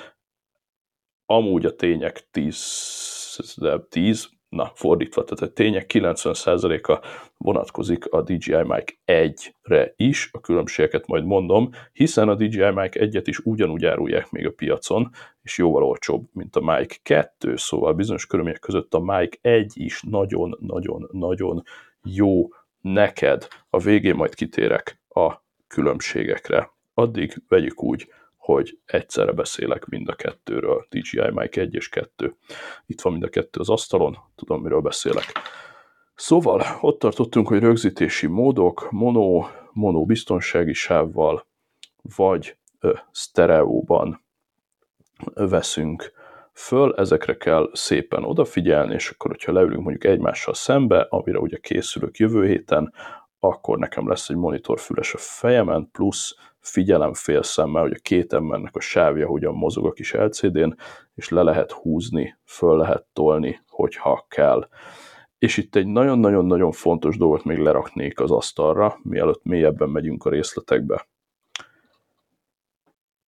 Amúgy 1.26 1.64
a 1.64 1.74
tények 1.74 2.30
10, 2.30 3.38
10 3.88 4.28
na, 4.48 4.70
fordítva, 4.74 5.24
tehát 5.24 5.52
a 5.52 5.54
tények 5.54 5.90
90%-a 5.94 7.06
vonatkozik 7.36 8.12
a 8.12 8.22
DJI 8.22 8.62
Mic 8.62 8.98
1-re 9.06 9.92
is, 9.96 10.28
a 10.32 10.40
különbségeket 10.40 11.06
majd 11.06 11.24
mondom, 11.24 11.70
hiszen 11.92 12.28
a 12.28 12.34
DJI 12.34 12.70
Mic 12.70 12.92
1-et 12.94 13.24
is 13.24 13.38
ugyanúgy 13.38 13.84
árulják 13.84 14.30
még 14.30 14.46
a 14.46 14.52
piacon, 14.52 15.10
és 15.42 15.58
jóval 15.58 15.82
olcsóbb, 15.82 16.28
mint 16.32 16.56
a 16.56 16.60
Mic 16.60 17.02
2, 17.02 17.56
szóval 17.56 17.92
bizonyos 17.92 18.26
körülmények 18.26 18.60
között 18.60 18.94
a 18.94 19.00
Mic 19.00 19.38
1 19.40 19.72
is 19.74 20.02
nagyon-nagyon-nagyon 20.02 21.62
jó 22.02 22.48
neked. 22.80 23.48
A 23.70 23.78
végén 23.78 24.14
majd 24.14 24.34
kitérek 24.34 25.00
a 25.08 25.42
különbségekre. 25.66 26.73
Addig 26.94 27.42
vegyük 27.48 27.82
úgy, 27.82 28.08
hogy 28.36 28.78
egyszerre 28.86 29.32
beszélek 29.32 29.84
mind 29.84 30.08
a 30.08 30.14
kettőről, 30.14 30.86
DJI 30.90 31.30
Mic 31.30 31.56
1 31.56 31.74
és 31.74 31.88
2. 31.88 32.36
Itt 32.86 33.00
van 33.00 33.12
mind 33.12 33.24
a 33.24 33.28
kettő 33.28 33.60
az 33.60 33.68
asztalon, 33.68 34.18
tudom, 34.34 34.62
miről 34.62 34.80
beszélek. 34.80 35.32
Szóval 36.14 36.62
ott 36.80 36.98
tartottunk, 36.98 37.48
hogy 37.48 37.60
rögzítési 37.60 38.26
módok, 38.26 38.90
mono, 38.90 39.46
mono 39.72 40.04
biztonsági 40.04 40.72
sávval, 40.72 41.46
vagy 42.16 42.56
ö, 42.80 42.92
sztereóban 43.10 44.24
veszünk 45.34 46.12
föl, 46.52 46.94
ezekre 46.94 47.36
kell 47.36 47.70
szépen 47.72 48.24
odafigyelni, 48.24 48.94
és 48.94 49.10
akkor, 49.10 49.30
hogyha 49.30 49.52
leülünk 49.52 49.82
mondjuk 49.82 50.04
egymással 50.04 50.54
szembe, 50.54 51.06
amire 51.10 51.38
ugye 51.38 51.56
készülök 51.56 52.16
jövő 52.16 52.46
héten, 52.46 52.92
akkor 53.44 53.78
nekem 53.78 54.08
lesz 54.08 54.28
egy 54.28 54.36
monitorfüles 54.36 55.14
a 55.14 55.18
fejemen, 55.18 55.88
plusz 55.92 56.36
figyelem 56.58 57.12
fél 57.12 57.42
szemmel, 57.42 57.82
hogy 57.82 57.92
a 57.92 58.02
két 58.02 58.32
embernek 58.32 58.76
a 58.76 58.80
sávja 58.80 59.26
hogyan 59.26 59.54
mozog 59.54 59.86
a 59.86 59.92
kis 59.92 60.12
LCD-n, 60.12 60.76
és 61.14 61.28
le 61.28 61.42
lehet 61.42 61.72
húzni, 61.72 62.38
föl 62.44 62.76
lehet 62.76 63.06
tolni, 63.12 63.60
hogyha 63.68 64.26
kell. 64.28 64.68
És 65.38 65.56
itt 65.56 65.74
egy 65.74 65.86
nagyon-nagyon-nagyon 65.86 66.72
fontos 66.72 67.16
dolgot 67.16 67.44
még 67.44 67.58
leraknék 67.58 68.20
az 68.20 68.30
asztalra, 68.30 68.98
mielőtt 69.02 69.44
mélyebben 69.44 69.88
megyünk 69.88 70.24
a 70.24 70.30
részletekbe. 70.30 71.06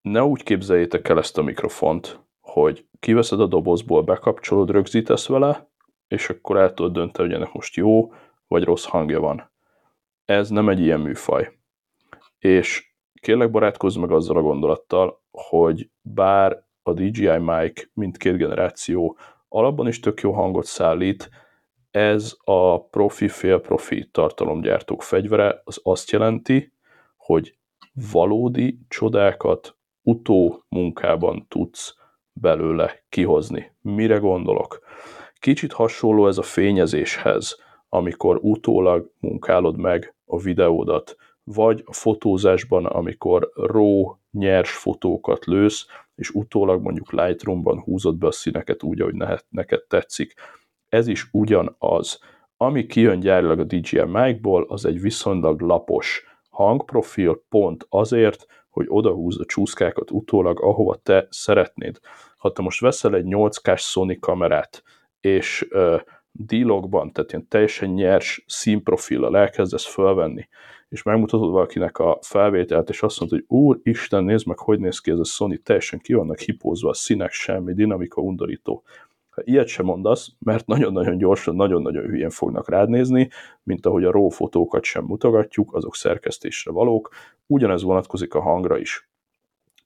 Ne 0.01 0.23
úgy 0.23 0.43
képzeljétek 0.43 1.09
el 1.09 1.17
ezt 1.17 1.37
a 1.37 1.41
mikrofont, 1.41 2.19
hogy 2.41 2.85
kiveszed 2.99 3.39
a 3.39 3.45
dobozból, 3.45 4.03
bekapcsolod, 4.03 4.69
rögzítesz 4.69 5.27
vele, 5.27 5.69
és 6.07 6.29
akkor 6.29 6.57
el 6.57 6.73
tudod 6.73 6.93
dönteni, 6.93 7.27
hogy 7.27 7.37
ennek 7.37 7.53
most 7.53 7.75
jó 7.75 8.13
vagy 8.47 8.63
rossz 8.63 8.85
hangja 8.85 9.19
van. 9.19 9.53
Ez 10.25 10.49
nem 10.49 10.69
egy 10.69 10.79
ilyen 10.79 10.99
műfaj. 10.99 11.57
És 12.39 12.93
kérlek 13.21 13.51
barátkozz 13.51 13.95
meg 13.95 14.11
azzal 14.11 14.37
a 14.37 14.41
gondolattal, 14.41 15.21
hogy 15.31 15.89
bár 16.01 16.63
a 16.83 16.93
DJI 16.93 17.37
Mic 17.37 17.89
mindkét 17.93 18.37
generáció 18.37 19.17
alapban 19.47 19.87
is 19.87 19.99
tök 19.99 20.21
jó 20.21 20.31
hangot 20.31 20.65
szállít, 20.65 21.29
ez 21.91 22.35
a 22.43 22.87
profi, 22.87 23.27
fél-profi 23.27 24.09
tartalomgyártók 24.11 25.03
fegyvere, 25.03 25.61
az 25.63 25.79
azt 25.83 26.11
jelenti, 26.11 26.73
hogy 27.17 27.57
valódi 28.11 28.79
csodákat 28.87 29.77
utó 30.01 30.63
munkában 30.69 31.45
tudsz 31.47 31.95
belőle 32.33 33.03
kihozni. 33.09 33.71
Mire 33.81 34.17
gondolok? 34.17 34.79
Kicsit 35.39 35.73
hasonló 35.73 36.27
ez 36.27 36.37
a 36.37 36.41
fényezéshez, 36.41 37.59
amikor 37.89 38.39
utólag 38.41 39.11
munkálod 39.19 39.77
meg 39.77 40.14
a 40.25 40.37
videódat, 40.37 41.15
vagy 41.43 41.83
a 41.85 41.93
fotózásban, 41.93 42.85
amikor 42.85 43.51
RAW, 43.55 44.15
nyers 44.31 44.71
fotókat 44.71 45.45
lősz, 45.45 45.87
és 46.15 46.29
utólag 46.29 46.81
mondjuk 46.81 47.11
Lightroom-ban 47.11 47.79
húzod 47.79 48.17
be 48.17 48.27
a 48.27 48.31
színeket 48.31 48.83
úgy, 48.83 49.01
ahogy 49.01 49.15
neked 49.49 49.83
tetszik. 49.87 50.33
Ez 50.89 51.07
is 51.07 51.29
ugyanaz. 51.31 52.19
Ami 52.57 52.85
kijön 52.85 53.19
gyárilag 53.19 53.59
a 53.59 53.63
DJI 53.63 54.01
Mic-ból, 54.01 54.65
az 54.67 54.85
egy 54.85 55.01
viszonylag 55.01 55.61
lapos 55.61 56.23
hangprofil, 56.49 57.43
pont 57.49 57.85
azért, 57.89 58.45
hogy 58.69 58.85
odahúzd 58.89 59.41
a 59.41 59.45
csúszkákat 59.45 60.11
utólag, 60.11 60.63
ahova 60.63 60.95
te 60.95 61.27
szeretnéd. 61.29 61.99
Ha 62.37 62.51
te 62.51 62.61
most 62.61 62.81
veszel 62.81 63.15
egy 63.15 63.25
8K 63.27 63.77
Sony 63.77 64.19
kamerát, 64.19 64.83
és 65.19 65.67
D-logban, 66.37 67.11
tehát 67.11 67.31
ilyen 67.31 67.47
teljesen 67.47 67.89
nyers 67.89 68.43
színprofillal 68.47 69.37
elkezdesz 69.37 69.85
fölvenni, 69.85 70.47
és 70.89 71.03
megmutatod 71.03 71.51
valakinek 71.51 71.97
a 71.97 72.19
felvételt, 72.21 72.89
és 72.89 73.01
azt 73.01 73.19
mondod, 73.19 73.39
hogy 73.39 73.57
úr, 73.57 73.79
Isten, 73.83 74.23
nézd 74.23 74.47
meg, 74.47 74.59
hogy 74.59 74.79
néz 74.79 74.99
ki 74.99 75.11
ez 75.11 75.19
a 75.19 75.23
Sony, 75.23 75.61
teljesen 75.63 75.99
ki 75.99 76.13
vannak 76.13 76.39
hipózva 76.39 76.89
a 76.89 76.93
színek, 76.93 77.31
semmi, 77.31 77.73
dinamika, 77.73 78.21
undorító. 78.21 78.83
Ha 79.29 79.41
ilyet 79.45 79.67
sem 79.67 79.85
mondasz, 79.85 80.31
mert 80.39 80.65
nagyon-nagyon 80.65 81.17
gyorsan, 81.17 81.55
nagyon-nagyon 81.55 82.03
hülyén 82.03 82.29
fognak 82.29 82.69
rád 82.69 82.89
nézni, 82.89 83.29
mint 83.63 83.85
ahogy 83.85 84.03
a 84.03 84.11
RAW 84.11 84.29
fotókat 84.29 84.83
sem 84.83 85.03
mutogatjuk, 85.03 85.73
azok 85.73 85.95
szerkesztésre 85.95 86.71
valók, 86.71 87.09
ugyanez 87.45 87.83
vonatkozik 87.83 88.33
a 88.33 88.41
hangra 88.41 88.77
is. 88.77 89.09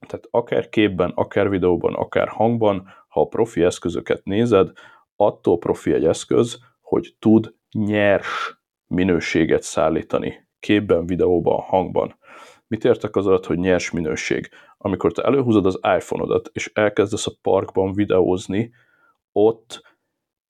Tehát 0.06 0.28
akár 0.30 0.68
képben, 0.68 1.12
akár 1.14 1.50
videóban, 1.50 1.94
akár 1.94 2.28
hangban, 2.28 2.88
ha 3.08 3.20
a 3.20 3.26
profi 3.26 3.62
eszközöket 3.62 4.24
nézed, 4.24 4.72
attól 5.20 5.58
profi 5.58 5.92
egy 5.92 6.04
eszköz, 6.04 6.58
hogy 6.80 7.16
tud 7.18 7.54
nyers 7.72 8.60
minőséget 8.86 9.62
szállítani 9.62 10.48
képben, 10.60 11.06
videóban, 11.06 11.60
hangban. 11.60 12.18
Mit 12.66 12.84
értek 12.84 13.16
az 13.16 13.26
alatt, 13.26 13.46
hogy 13.46 13.58
nyers 13.58 13.90
minőség? 13.90 14.48
Amikor 14.78 15.12
te 15.12 15.22
előhúzod 15.22 15.66
az 15.66 15.78
iPhone-odat, 15.98 16.50
és 16.52 16.70
elkezdesz 16.74 17.26
a 17.26 17.32
parkban 17.42 17.92
videózni, 17.92 18.72
ott 19.32 19.82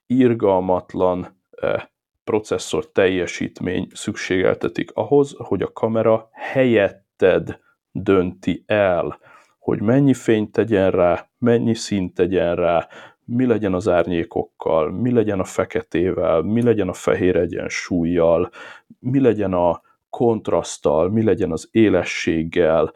irgalmatlan 0.06 1.42
eh, 1.50 1.82
processzor 2.24 2.92
teljesítmény 2.92 3.86
szükségeltetik 3.92 4.90
ahhoz, 4.92 5.34
hogy 5.38 5.62
a 5.62 5.72
kamera 5.72 6.28
helyetted 6.32 7.60
dönti 7.90 8.64
el, 8.66 9.18
hogy 9.58 9.82
mennyi 9.82 10.14
fényt 10.14 10.52
tegyen 10.52 10.90
rá, 10.90 11.30
mennyi 11.38 11.74
színt 11.74 12.14
tegyen 12.14 12.54
rá, 12.54 12.88
mi 13.32 13.46
legyen 13.46 13.74
az 13.74 13.88
árnyékokkal, 13.88 14.90
mi 14.90 15.12
legyen 15.12 15.40
a 15.40 15.44
feketével, 15.44 16.42
mi 16.42 16.62
legyen 16.62 16.88
a 16.88 16.92
fehér 16.92 17.36
egyensúlyjal, 17.36 18.50
mi 18.98 19.20
legyen 19.20 19.52
a 19.52 19.82
kontraszttal, 20.10 21.10
mi 21.10 21.22
legyen 21.22 21.52
az 21.52 21.68
élességgel, 21.70 22.92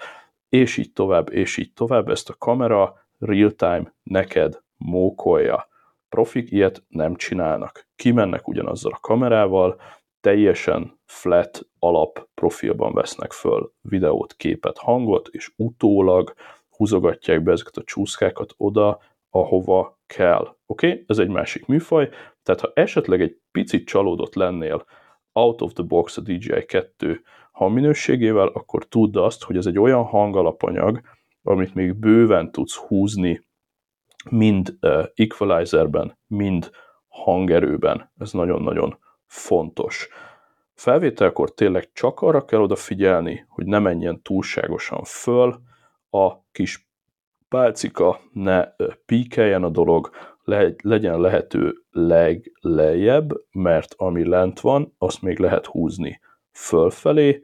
és 0.49 0.77
így 0.77 0.93
tovább, 0.93 1.33
és 1.33 1.57
így 1.57 1.73
tovább. 1.73 2.09
Ezt 2.09 2.29
a 2.29 2.35
kamera 2.39 3.07
real-time 3.19 3.95
neked 4.03 4.63
mókolja. 4.77 5.69
Profik 6.09 6.51
ilyet 6.51 6.83
nem 6.89 7.15
csinálnak. 7.15 7.87
Kimennek 7.97 8.49
ugyanazzal 8.49 8.93
a 8.93 9.01
kamerával, 9.01 9.81
teljesen 10.21 10.99
flat 11.05 11.67
alap 11.79 12.29
profilban 12.35 12.93
vesznek 12.93 13.33
föl 13.33 13.73
videót, 13.81 14.35
képet, 14.37 14.79
hangot, 14.79 15.29
és 15.29 15.51
utólag 15.57 16.35
húzogatják 16.77 17.43
be 17.43 17.53
ezeket 17.53 17.77
a 17.77 17.83
csúszkákat 17.85 18.55
oda, 18.57 18.99
ahova 19.35 19.99
kell. 20.07 20.57
Oké? 20.67 20.89
Okay? 20.89 21.05
Ez 21.07 21.19
egy 21.19 21.29
másik 21.29 21.67
műfaj. 21.67 22.09
Tehát 22.43 22.61
ha 22.61 22.73
esetleg 22.75 23.21
egy 23.21 23.41
picit 23.51 23.87
csalódott 23.87 24.35
lennél 24.35 24.85
out 25.33 25.61
of 25.61 25.73
the 25.73 25.83
box 25.83 26.17
a 26.17 26.21
DJI 26.21 26.65
2 26.65 27.23
hangminőségével, 27.53 28.47
akkor 28.47 28.89
tudd 28.89 29.19
azt, 29.19 29.45
hogy 29.45 29.57
ez 29.57 29.67
egy 29.67 29.79
olyan 29.79 30.05
hangalapanyag, 30.05 31.01
amit 31.43 31.75
még 31.75 31.95
bőven 31.95 32.53
tudsz 32.53 32.77
húzni 32.77 33.47
mind 34.31 34.77
uh, 34.81 35.05
equalizerben, 35.15 36.19
mind 36.27 36.71
hangerőben. 37.09 38.13
Ez 38.19 38.33
nagyon-nagyon 38.33 38.99
fontos. 39.27 40.09
Felvételkor 40.75 41.55
tényleg 41.55 41.93
csak 41.93 42.21
arra 42.21 42.45
kell 42.45 42.61
odafigyelni, 42.61 43.47
hogy 43.49 43.67
ne 43.67 43.79
menjen 43.79 44.23
túlságosan 44.23 45.05
föl, 45.05 45.61
a 46.11 46.45
kis 46.53 46.89
pálcika 47.55 48.21
ne 48.33 48.75
píkeljen 49.07 49.65
a 49.65 49.69
dolog, 49.69 50.11
le, 50.45 50.75
legyen 50.83 51.21
lehető 51.21 51.85
leglejjebb, 51.91 53.33
mert 53.53 53.95
ami 53.97 54.29
lent 54.29 54.61
van, 54.61 54.95
azt 54.99 55.23
még 55.23 55.39
lehet 55.39 55.67
húzni 55.67 56.21
fölfelé, 56.53 57.43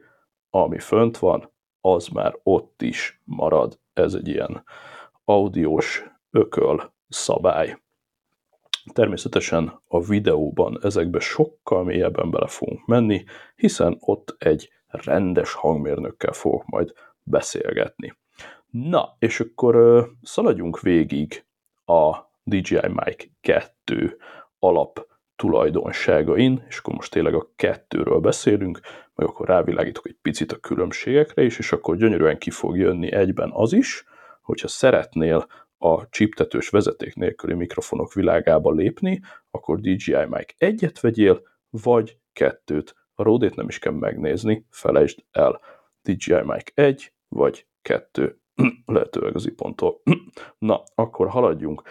ami 0.49 0.79
fönt 0.79 1.17
van, 1.17 1.51
az 1.81 2.07
már 2.07 2.35
ott 2.43 2.81
is 2.81 3.21
marad. 3.23 3.79
Ez 3.93 4.13
egy 4.13 4.27
ilyen 4.27 4.63
audiós 5.25 6.05
ököl 6.31 6.93
szabály. 7.09 7.77
Természetesen 8.93 9.81
a 9.87 10.01
videóban 10.01 10.79
ezekbe 10.81 11.19
sokkal 11.19 11.83
mélyebben 11.83 12.31
bele 12.31 12.47
fogunk 12.47 12.85
menni, 12.85 13.23
hiszen 13.55 13.97
ott 13.99 14.35
egy 14.37 14.69
rendes 14.87 15.53
hangmérnökkel 15.53 16.33
fogok 16.33 16.65
majd 16.65 16.93
beszélgetni. 17.23 18.19
Na, 18.71 19.15
és 19.19 19.39
akkor 19.39 20.05
szaladjunk 20.21 20.79
végig 20.79 21.45
a 21.85 22.15
DJI 22.43 22.87
Mic 22.87 23.27
2 23.41 24.17
alap 24.59 25.07
tulajdonságain, 25.35 26.65
és 26.67 26.77
akkor 26.77 26.93
most 26.93 27.11
tényleg 27.11 27.33
a 27.33 27.49
kettőről 27.55 28.19
beszélünk, 28.19 28.79
meg 29.15 29.27
akkor 29.27 29.47
rávilágítok 29.47 30.07
egy 30.07 30.17
picit 30.21 30.51
a 30.51 30.59
különbségekre 30.59 31.43
is, 31.43 31.57
és 31.57 31.71
akkor 31.71 31.97
gyönyörűen 31.97 32.37
ki 32.37 32.49
fog 32.49 32.77
jönni 32.77 33.11
egyben 33.11 33.49
az 33.53 33.73
is, 33.73 34.03
hogyha 34.41 34.67
szeretnél 34.67 35.47
a 35.77 36.09
csiptetős 36.09 36.69
vezeték 36.69 37.15
nélküli 37.15 37.53
mikrofonok 37.53 38.13
világába 38.13 38.71
lépni, 38.71 39.21
akkor 39.51 39.79
DJI 39.79 40.25
Mic 40.29 40.53
egyet 40.57 40.99
vegyél, 40.99 41.41
vagy 41.69 42.17
kettőt. 42.33 42.95
A 43.15 43.23
ródét 43.23 43.55
nem 43.55 43.67
is 43.67 43.79
kell 43.79 43.93
megnézni, 43.93 44.65
felejtsd 44.69 45.23
el. 45.31 45.61
DJI 46.01 46.41
Mic 46.43 46.71
1, 46.73 47.13
vagy 47.27 47.65
2, 47.81 48.40
lehetőleg 48.85 49.35
az 49.35 49.47
ipontól. 49.47 50.01
Na, 50.59 50.83
akkor 50.95 51.29
haladjunk. 51.29 51.81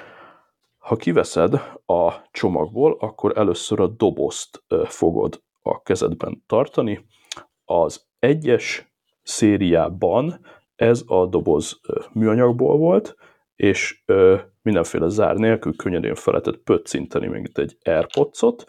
Ha 0.79 0.97
kiveszed 0.97 1.55
a 1.87 2.13
csomagból, 2.31 2.97
akkor 3.01 3.39
először 3.39 3.81
a 3.81 3.87
dobozt 3.87 4.65
fogod 4.85 5.43
a 5.63 5.83
kezedben 5.83 6.43
tartani. 6.47 7.07
Az 7.65 8.07
egyes 8.19 8.93
szériában 9.23 10.41
ez 10.77 11.03
a 11.07 11.27
doboz 11.27 11.81
műanyagból 12.13 12.77
volt, 12.77 13.15
és 13.57 14.05
mindenféle 14.63 15.09
zár 15.09 15.37
nélkül 15.37 15.77
könnyedén 15.77 16.15
fel 16.15 16.33
lehetett 16.33 16.63
pöccinteni, 16.63 17.27
mint 17.27 17.59
egy 17.59 17.77
Airpods-ot. 17.83 18.65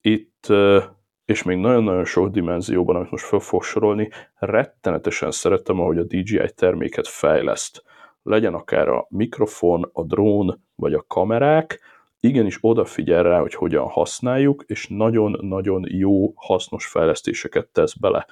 Itt, 0.00 0.46
ö, 0.48 0.82
és 1.28 1.42
még 1.42 1.56
nagyon-nagyon 1.56 2.04
sok 2.04 2.28
dimenzióban, 2.28 2.96
amit 2.96 3.10
most 3.10 3.24
fel 3.24 3.38
fog 3.38 3.62
sorolni, 3.62 4.10
rettenetesen 4.34 5.30
szeretem, 5.30 5.80
ahogy 5.80 5.98
a 5.98 6.02
DJI 6.02 6.50
terméket 6.54 7.08
fejleszt. 7.08 7.82
Legyen 8.22 8.54
akár 8.54 8.88
a 8.88 9.06
mikrofon, 9.08 9.90
a 9.92 10.04
drón, 10.04 10.62
vagy 10.74 10.94
a 10.94 11.04
kamerák, 11.08 11.80
igenis 12.20 12.58
odafigyel 12.60 13.22
rá, 13.22 13.40
hogy 13.40 13.54
hogyan 13.54 13.88
használjuk, 13.88 14.64
és 14.66 14.86
nagyon-nagyon 14.88 15.84
jó, 15.88 16.32
hasznos 16.36 16.86
fejlesztéseket 16.86 17.68
tesz 17.68 17.94
bele. 17.94 18.26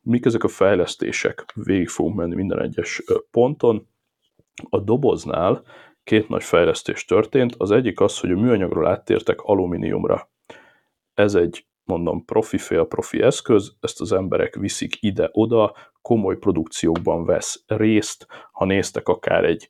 Mik 0.00 0.24
ezek 0.24 0.44
a 0.44 0.48
fejlesztések? 0.48 1.44
Végig 1.54 1.88
fogunk 1.88 2.16
menni 2.16 2.34
minden 2.34 2.62
egyes 2.62 3.02
ponton 3.30 3.88
a 4.70 4.80
doboznál 4.80 5.62
két 6.04 6.28
nagy 6.28 6.44
fejlesztés 6.44 7.04
történt. 7.04 7.54
Az 7.58 7.70
egyik 7.70 8.00
az, 8.00 8.20
hogy 8.20 8.30
a 8.30 8.36
műanyagról 8.36 8.86
áttértek 8.86 9.40
alumíniumra. 9.40 10.28
Ez 11.14 11.34
egy, 11.34 11.66
mondom, 11.86 12.24
profi 12.24 12.58
fél 12.58 12.84
profi 12.84 13.22
eszköz, 13.22 13.76
ezt 13.80 14.00
az 14.00 14.12
emberek 14.12 14.54
viszik 14.54 15.02
ide-oda, 15.02 15.74
komoly 16.02 16.36
produkciókban 16.36 17.24
vesz 17.24 17.62
részt, 17.66 18.26
ha 18.52 18.64
néztek 18.64 19.08
akár 19.08 19.44
egy 19.44 19.68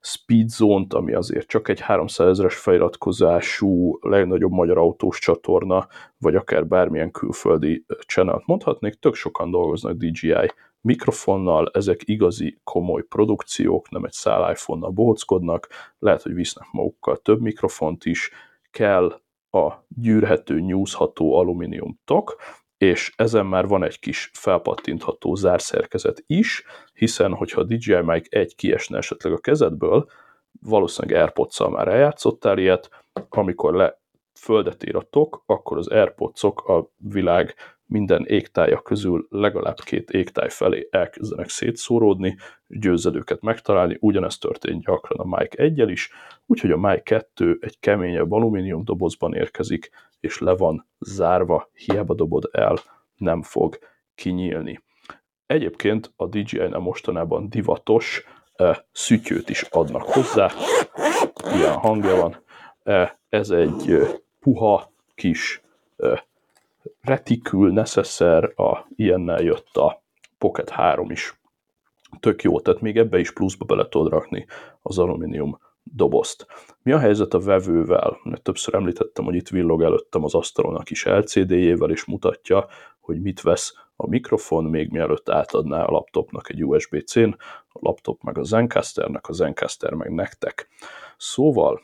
Speedzone-t, 0.00 0.94
ami 0.94 1.12
azért 1.12 1.48
csak 1.48 1.68
egy 1.68 1.80
300 1.80 2.28
ezeres 2.28 2.56
feliratkozású, 2.56 3.98
legnagyobb 4.00 4.50
magyar 4.50 4.78
autós 4.78 5.18
csatorna, 5.18 5.86
vagy 6.18 6.34
akár 6.34 6.66
bármilyen 6.66 7.10
külföldi 7.10 7.84
channel 8.06 8.42
mondhatnék, 8.46 8.94
tök 8.94 9.14
sokan 9.14 9.50
dolgoznak 9.50 9.96
DJI 9.96 10.52
mikrofonnal, 10.80 11.70
ezek 11.72 12.00
igazi 12.04 12.60
komoly 12.64 13.02
produkciók, 13.02 13.90
nem 13.90 14.04
egy 14.04 14.12
szál 14.12 14.50
iPhone-nal 14.50 14.90
bohockodnak, 14.90 15.68
lehet, 15.98 16.22
hogy 16.22 16.34
visznek 16.34 16.66
magukkal 16.72 17.16
több 17.16 17.40
mikrofont 17.40 18.04
is, 18.04 18.30
kell 18.70 19.20
a 19.50 19.84
gyűrhető, 19.88 20.60
nyúzható 20.60 21.34
alumínium 21.34 22.00
tok, 22.04 22.36
és 22.76 23.12
ezen 23.16 23.46
már 23.46 23.66
van 23.66 23.82
egy 23.82 23.98
kis 23.98 24.30
felpattintható 24.32 25.34
zárszerkezet 25.34 26.22
is, 26.26 26.64
hiszen 26.92 27.34
hogyha 27.34 27.60
a 27.60 27.64
DJI 27.64 28.00
Mic 28.00 28.34
1 28.34 28.54
kiesne 28.54 28.96
esetleg 28.96 29.32
a 29.32 29.38
kezedből, 29.38 30.06
valószínűleg 30.60 31.20
airpods 31.20 31.58
már 31.58 31.88
eljátszottál 31.88 32.58
ilyet, 32.58 33.04
amikor 33.28 33.74
le 33.74 34.00
földet 34.38 34.82
ér 34.82 34.96
a 34.96 35.02
tok, 35.10 35.42
akkor 35.46 35.78
az 35.78 35.88
airpods 35.88 36.44
a 36.44 36.90
világ 36.96 37.54
minden 37.90 38.26
égtája 38.26 38.80
közül 38.82 39.26
legalább 39.30 39.80
két 39.80 40.10
égtáj 40.10 40.48
felé 40.48 40.88
elkezdenek 40.90 41.48
szétszóródni, 41.48 42.36
győzzed 42.66 43.14
őket 43.14 43.40
megtalálni, 43.40 43.96
ugyanezt 44.00 44.40
történt 44.40 44.84
gyakran 44.84 45.18
a 45.18 45.36
Mike 45.36 45.62
1 45.62 45.88
is, 45.90 46.10
úgyhogy 46.46 46.70
a 46.70 46.76
Mike 46.76 47.02
2 47.02 47.58
egy 47.60 47.78
keményebb 47.80 48.32
alumínium 48.32 48.84
dobozban 48.84 49.34
érkezik, 49.34 49.90
és 50.20 50.38
le 50.38 50.56
van 50.56 50.86
zárva, 50.98 51.70
hiába 51.72 52.14
dobod 52.14 52.48
el, 52.52 52.78
nem 53.16 53.42
fog 53.42 53.78
kinyílni. 54.14 54.82
Egyébként 55.46 56.12
a 56.16 56.26
DJI-nál 56.26 56.78
mostanában 56.78 57.48
divatos 57.48 58.24
e, 58.52 58.86
szütyőt 58.92 59.48
is 59.48 59.62
adnak 59.62 60.02
hozzá, 60.02 60.50
ilyen 61.54 61.74
hangja 61.74 62.16
van, 62.16 62.36
e, 62.82 63.20
ez 63.28 63.50
egy 63.50 63.90
e, 63.90 64.06
puha 64.40 64.92
kis 65.14 65.62
e, 65.96 66.28
retikül, 67.00 67.72
necesszer, 67.72 68.52
a, 68.60 68.86
ilyennel 68.96 69.42
jött 69.42 69.76
a 69.76 70.02
Pocket 70.38 70.70
3 70.70 71.10
is. 71.10 71.40
Tök 72.20 72.42
jó, 72.42 72.60
tehát 72.60 72.80
még 72.80 72.96
ebbe 72.96 73.18
is 73.18 73.32
pluszba 73.32 73.64
bele 73.64 73.88
tudod 73.88 74.12
rakni 74.12 74.46
az 74.82 74.98
alumínium 74.98 75.58
dobozt. 75.82 76.46
Mi 76.82 76.92
a 76.92 76.98
helyzet 76.98 77.34
a 77.34 77.40
vevővel? 77.40 78.18
Mert 78.22 78.42
többször 78.42 78.74
említettem, 78.74 79.24
hogy 79.24 79.34
itt 79.34 79.48
villog 79.48 79.82
előttem 79.82 80.24
az 80.24 80.34
asztalon 80.34 80.76
a 80.76 80.82
kis 80.82 81.04
LCD-jével, 81.04 81.90
és 81.90 82.04
mutatja, 82.04 82.66
hogy 83.00 83.20
mit 83.20 83.40
vesz 83.40 83.74
a 83.96 84.08
mikrofon, 84.08 84.64
még 84.64 84.90
mielőtt 84.90 85.28
átadná 85.28 85.84
a 85.84 85.90
laptopnak 85.90 86.50
egy 86.50 86.64
USB-C-n, 86.64 87.36
a 87.68 87.78
laptop 87.80 88.22
meg 88.22 88.38
a 88.38 88.42
Zencasternek, 88.42 89.28
a 89.28 89.32
Zencaster 89.32 89.92
meg 89.92 90.10
nektek. 90.10 90.68
Szóval 91.16 91.82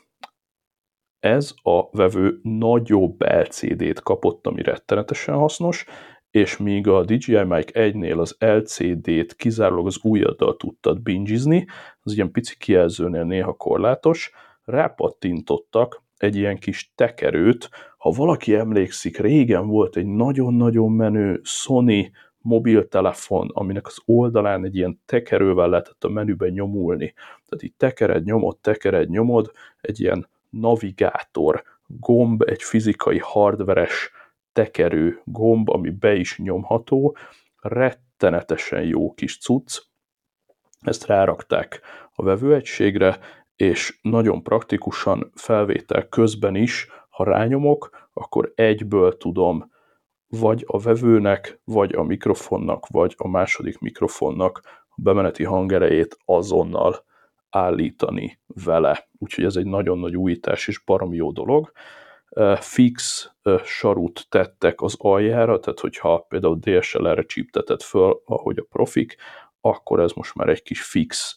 ez 1.19 1.53
a 1.61 1.89
vevő 1.91 2.39
nagyobb 2.41 3.21
LCD-t 3.21 3.99
kapott, 4.01 4.47
ami 4.47 4.61
rettenetesen 4.61 5.35
hasznos, 5.35 5.85
és 6.31 6.57
míg 6.57 6.87
a 6.87 7.03
DJI 7.03 7.43
Mic 7.43 7.69
1-nél 7.73 8.17
az 8.17 8.35
LCD-t 8.39 9.35
kizárólag 9.35 9.85
az 9.85 9.99
ujjaddal 10.03 10.55
tudtad 10.55 11.01
bingizni, 11.01 11.65
az 12.01 12.13
ilyen 12.13 12.31
pici 12.31 12.57
kijelzőnél 12.57 13.23
néha 13.23 13.53
korlátos, 13.53 14.31
rápattintottak 14.63 16.03
egy 16.17 16.35
ilyen 16.35 16.57
kis 16.57 16.91
tekerőt. 16.95 17.69
Ha 17.97 18.09
valaki 18.09 18.55
emlékszik, 18.55 19.17
régen 19.17 19.67
volt 19.67 19.95
egy 19.95 20.05
nagyon-nagyon 20.05 20.91
menő 20.91 21.39
Sony 21.43 22.11
mobiltelefon, 22.37 23.49
aminek 23.53 23.85
az 23.85 23.97
oldalán 24.05 24.65
egy 24.65 24.75
ilyen 24.75 25.01
tekerővel 25.05 25.69
lehetett 25.69 26.03
a 26.03 26.09
menüben 26.09 26.51
nyomulni. 26.51 27.13
Tehát 27.15 27.63
így 27.63 27.73
tekered, 27.77 28.23
nyomod, 28.23 28.57
tekered, 28.57 29.09
nyomod, 29.09 29.51
egy 29.81 29.99
ilyen 29.99 30.27
navigátor 30.49 31.63
gomb, 31.87 32.41
egy 32.41 32.63
fizikai 32.63 33.19
hardveres 33.19 34.11
tekerő 34.53 35.21
gomb, 35.23 35.69
ami 35.69 35.89
be 35.89 36.15
is 36.15 36.37
nyomható, 36.37 37.17
rettenetesen 37.61 38.83
jó 38.83 39.13
kis 39.13 39.39
cucc, 39.39 39.81
ezt 40.79 41.05
rárakták 41.05 41.81
a 42.13 42.23
vevőegységre, 42.23 43.19
és 43.55 43.99
nagyon 44.01 44.43
praktikusan 44.43 45.31
felvétel 45.35 46.07
közben 46.07 46.55
is, 46.55 46.87
ha 47.09 47.23
rányomok, 47.23 48.09
akkor 48.13 48.51
egyből 48.55 49.17
tudom 49.17 49.71
vagy 50.27 50.63
a 50.67 50.79
vevőnek, 50.79 51.61
vagy 51.63 51.93
a 51.95 52.03
mikrofonnak, 52.03 52.87
vagy 52.87 53.13
a 53.17 53.27
második 53.27 53.79
mikrofonnak 53.79 54.61
a 54.89 55.01
bemeneti 55.01 55.43
hangerejét 55.43 56.17
azonnal 56.25 57.05
állítani 57.49 58.39
vele. 58.63 59.07
Úgyhogy 59.17 59.43
ez 59.43 59.55
egy 59.55 59.65
nagyon 59.65 59.99
nagy 59.99 60.17
újítás 60.17 60.67
és 60.67 60.79
barom 60.79 61.13
jó 61.13 61.31
dolog. 61.31 61.71
Fix 62.59 63.29
sarut 63.63 64.25
tettek 64.29 64.81
az 64.81 64.95
aljára, 64.97 65.59
tehát 65.59 65.79
hogyha 65.79 66.19
például 66.19 66.59
DSLR-re 66.59 67.23
csípteted 67.23 67.81
föl, 67.81 68.21
ahogy 68.25 68.57
a 68.57 68.65
profik, 68.69 69.15
akkor 69.61 69.99
ez 69.99 70.11
most 70.11 70.35
már 70.35 70.49
egy 70.49 70.61
kis 70.61 70.83
fix 70.83 71.35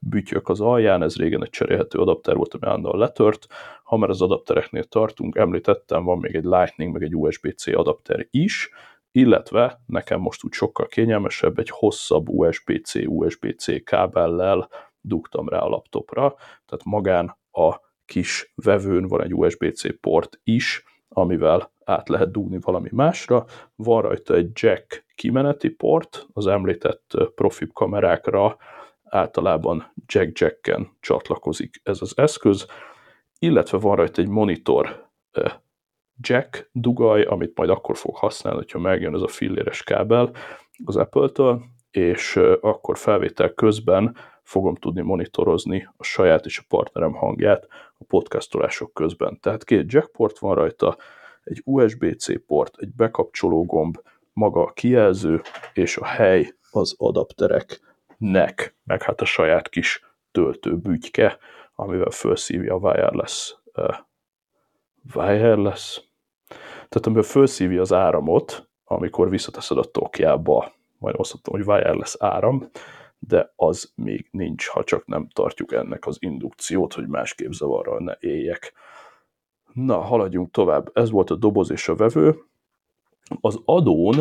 bütyök 0.00 0.48
az 0.48 0.60
alján, 0.60 1.02
ez 1.02 1.16
régen 1.16 1.42
egy 1.42 1.50
cserélhető 1.50 1.98
adapter 1.98 2.36
volt, 2.36 2.54
ami 2.54 2.66
állandóan 2.66 2.98
letört. 2.98 3.46
Ha 3.84 3.96
már 3.96 4.08
az 4.08 4.22
adaptereknél 4.22 4.84
tartunk, 4.84 5.36
említettem, 5.36 6.04
van 6.04 6.18
még 6.18 6.34
egy 6.34 6.44
Lightning, 6.44 6.92
meg 6.92 7.02
egy 7.02 7.16
USB-C 7.16 7.66
adapter 7.66 8.26
is, 8.30 8.70
illetve 9.10 9.80
nekem 9.86 10.20
most 10.20 10.44
úgy 10.44 10.52
sokkal 10.52 10.86
kényelmesebb 10.86 11.58
egy 11.58 11.70
hosszabb 11.70 12.28
USB-C, 12.28 12.94
USB-C 12.94 13.84
kábellel 13.84 14.68
dugtam 15.08 15.48
rá 15.48 15.58
a 15.58 15.68
laptopra, 15.68 16.34
tehát 16.66 16.84
magán 16.84 17.38
a 17.50 17.80
kis 18.04 18.52
vevőn 18.54 19.06
van 19.06 19.22
egy 19.22 19.34
USB-C 19.34 20.00
port 20.00 20.40
is, 20.44 20.84
amivel 21.08 21.72
át 21.84 22.08
lehet 22.08 22.30
dugni 22.30 22.58
valami 22.60 22.88
másra. 22.92 23.44
Van 23.74 24.02
rajta 24.02 24.34
egy 24.34 24.50
jack 24.52 25.04
kimeneti 25.14 25.68
port, 25.68 26.26
az 26.32 26.46
említett 26.46 27.14
profi 27.34 27.66
kamerákra 27.72 28.56
általában 29.04 29.92
jack-jacken 30.06 30.96
csatlakozik 31.00 31.80
ez 31.82 32.02
az 32.02 32.18
eszköz, 32.18 32.66
illetve 33.38 33.78
van 33.78 33.96
rajta 33.96 34.22
egy 34.22 34.28
monitor 34.28 35.10
jack 36.20 36.70
dugaj, 36.72 37.22
amit 37.22 37.56
majd 37.56 37.70
akkor 37.70 37.96
fog 37.96 38.16
használni, 38.16 38.58
hogyha 38.58 38.78
megjön 38.78 39.14
ez 39.14 39.22
a 39.22 39.28
filléres 39.28 39.82
kábel 39.82 40.30
az 40.84 40.96
Apple-től, 40.96 41.62
és 41.90 42.36
akkor 42.60 42.98
felvétel 42.98 43.54
közben 43.54 44.16
fogom 44.42 44.74
tudni 44.74 45.00
monitorozni 45.00 45.88
a 45.96 46.02
saját 46.02 46.44
és 46.44 46.58
a 46.58 46.64
partnerem 46.68 47.12
hangját 47.12 47.66
a 47.98 48.04
podcastolások 48.04 48.94
közben. 48.94 49.38
Tehát 49.40 49.64
két 49.64 49.92
jackport 49.92 50.38
van 50.38 50.54
rajta, 50.54 50.96
egy 51.44 51.62
USB-C 51.64 52.46
port, 52.46 52.74
egy 52.78 52.94
bekapcsoló 52.94 53.64
gomb, 53.64 53.96
maga 54.32 54.62
a 54.62 54.72
kijelző, 54.72 55.40
és 55.72 55.96
a 55.96 56.04
hely 56.04 56.52
az 56.70 56.94
adaptereknek, 56.98 58.76
meg 58.84 59.02
hát 59.02 59.20
a 59.20 59.24
saját 59.24 59.68
kis 59.68 60.04
töltőbügyke, 60.30 61.38
amivel 61.74 62.10
felszívja 62.10 62.74
a 62.74 62.78
wireless, 62.78 63.54
uh, 63.74 63.96
wireless, 65.14 66.00
tehát 66.88 67.06
amivel 67.06 67.22
felszívja 67.22 67.80
az 67.80 67.92
áramot, 67.92 68.68
amikor 68.84 69.30
visszateszed 69.30 69.78
a 69.78 69.84
tokjába, 69.84 70.72
majd 70.98 71.14
azt 71.18 71.32
mondtam, 71.32 71.54
hogy 71.54 71.66
wireless 71.66 72.16
áram, 72.18 72.70
de 73.18 73.52
az 73.56 73.92
még 73.94 74.28
nincs, 74.30 74.66
ha 74.68 74.84
csak 74.84 75.06
nem 75.06 75.28
tartjuk 75.28 75.72
ennek 75.72 76.06
az 76.06 76.16
indukciót, 76.20 76.92
hogy 76.92 77.08
másképp 77.08 77.50
zavarral 77.50 77.98
ne 77.98 78.14
éljek. 78.20 78.72
Na, 79.72 79.98
haladjunk 80.00 80.50
tovább. 80.50 80.90
Ez 80.92 81.10
volt 81.10 81.30
a 81.30 81.36
doboz 81.36 81.70
és 81.70 81.88
a 81.88 81.94
vevő. 81.94 82.42
Az 83.40 83.60
adón 83.64 84.14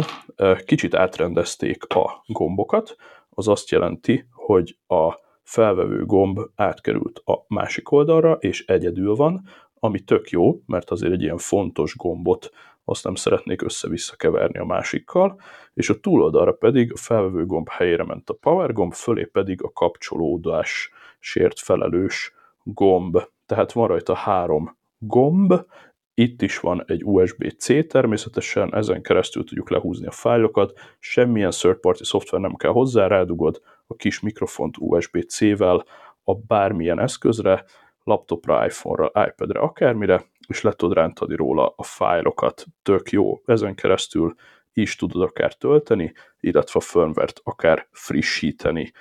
kicsit 0.66 0.96
átrendezték 0.96 1.84
a 1.94 2.24
gombokat, 2.28 2.96
az 3.30 3.48
azt 3.48 3.70
jelenti, 3.70 4.28
hogy 4.32 4.78
a 4.88 5.13
felvevő 5.44 6.06
gomb 6.06 6.40
átkerült 6.56 7.22
a 7.26 7.46
másik 7.48 7.92
oldalra, 7.92 8.34
és 8.34 8.66
egyedül 8.66 9.16
van, 9.16 9.48
ami 9.80 10.00
tök 10.00 10.30
jó, 10.30 10.62
mert 10.66 10.90
azért 10.90 11.13
egy 11.13 11.22
ilyen 11.22 11.38
fontos 11.38 11.96
gombot 11.96 12.52
azt 12.89 13.04
nem 13.04 13.15
szeretnék 13.15 13.62
össze-vissza 13.62 14.15
keverni 14.15 14.60
a 14.60 14.65
másikkal, 14.65 15.41
és 15.73 15.89
a 15.89 16.00
túloldalra 16.00 16.52
pedig 16.52 16.91
a 16.91 16.97
felvevő 16.97 17.45
gomb 17.45 17.69
helyére 17.69 18.04
ment 18.04 18.30
a 18.30 18.34
power 18.34 18.73
gomb, 18.73 18.93
fölé 18.93 19.23
pedig 19.23 19.63
a 19.63 19.71
kapcsolódás 19.71 20.91
sért 21.19 21.60
felelős 21.60 22.34
gomb. 22.63 23.17
Tehát 23.45 23.71
van 23.71 23.88
rajta 23.88 24.13
három 24.13 24.78
gomb, 24.97 25.54
itt 26.13 26.41
is 26.41 26.60
van 26.60 26.84
egy 26.88 27.04
USB-C 27.04 27.88
természetesen, 27.88 28.76
ezen 28.76 29.02
keresztül 29.02 29.43
tudjuk 29.43 29.69
lehúzni 29.69 30.08
a 30.08 30.12
fájlokat, 30.12 30.80
semmilyen 31.00 31.52
third-party 31.52 32.04
szoftver 32.04 32.41
nem 32.41 32.56
kell 32.56 32.71
hozzá, 32.71 33.08
rádugod 33.08 33.62
a 33.88 33.95
kis 33.95 34.19
mikrofont 34.19 34.76
USB-C-vel 34.78 35.86
a 36.23 36.36
bármilyen 36.36 37.00
eszközre, 37.00 37.65
laptopra, 38.04 38.65
iPhone-ra, 38.65 39.28
iPad-re, 39.28 39.60
akármire, 39.60 40.26
és 40.48 40.62
le 40.62 40.72
tudod 40.72 40.96
rántani 40.98 41.36
róla 41.36 41.74
a 41.76 41.84
fájlokat. 41.84 42.66
Tök 42.84 43.10
jó. 43.10 43.42
Ezen 43.46 43.76
keresztül 43.76 44.36
is 44.74 44.96
tudod 44.96 45.22
akár 45.22 45.54
tölteni, 45.54 46.14
illetve 46.40 46.80
a 46.80 46.84
firmware-t 46.84 47.42
akár 47.44 47.88
frissíteni. 47.92 48.92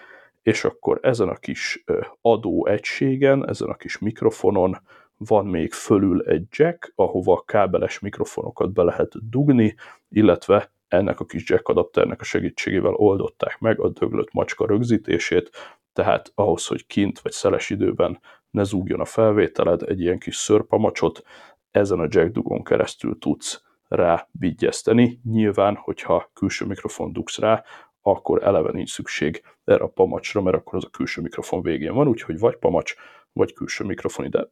És 0.43 0.65
akkor 0.65 0.99
ezen 1.03 1.29
a 1.29 1.35
kis 1.35 1.85
adó 2.21 2.67
egységen, 2.67 3.49
ezen 3.49 3.69
a 3.69 3.77
kis 3.77 3.99
mikrofonon 3.99 4.77
van 5.17 5.47
még 5.47 5.73
fölül 5.73 6.23
egy 6.23 6.45
jack, 6.51 6.93
ahova 6.95 7.43
kábeles 7.47 7.99
mikrofonokat 7.99 8.73
be 8.73 8.83
lehet 8.83 9.31
dugni, 9.31 9.75
illetve 10.09 10.73
ennek 10.89 11.21
a 11.21 11.25
kis 11.25 11.49
jack 11.49 11.69
adapternek 11.69 12.21
a 12.21 12.25
segítségével 12.25 12.93
oldották 12.93 13.59
meg 13.59 13.81
a 13.81 13.89
döglött 13.89 14.33
macska 14.33 14.67
rögzítését, 14.67 15.51
tehát 15.93 16.33
ahhoz, 16.35 16.67
hogy 16.67 16.87
kint 16.87 17.21
vagy 17.21 17.33
szeles 17.33 17.71
időben 17.71 18.21
ne 18.57 18.65
zúgjon 18.65 19.01
a 19.01 19.05
felvételed, 19.05 19.83
egy 19.83 20.01
ilyen 20.01 20.19
kis 20.19 20.37
szörpamacsot 20.37 21.23
ezen 21.71 21.99
a 21.99 22.07
jack 22.09 22.33
dugon 22.33 22.65
keresztül 22.65 23.19
tudsz 23.19 23.63
rá 23.89 24.29
vigyeszteni. 24.33 25.21
Nyilván, 25.25 25.75
hogyha 25.75 26.31
külső 26.35 26.65
mikrofon 26.65 27.13
dugsz 27.13 27.39
rá, 27.39 27.65
akkor 28.01 28.43
eleve 28.43 28.73
nincs 28.73 28.91
szükség 28.91 29.43
erre 29.65 29.85
a 29.85 29.89
pamacsra, 29.89 30.43
mert 30.43 30.57
akkor 30.57 30.75
az 30.75 30.85
a 30.85 30.91
külső 30.91 31.23
mikrofon 31.23 31.63
végén 31.63 31.95
van, 31.95 32.09
úgyhogy 32.09 32.39
vagy 32.39 32.57
pamacs, 32.57 32.95
vagy 33.33 33.53
külső 33.53 33.85
mikrofon 33.85 34.27
ide 34.27 34.49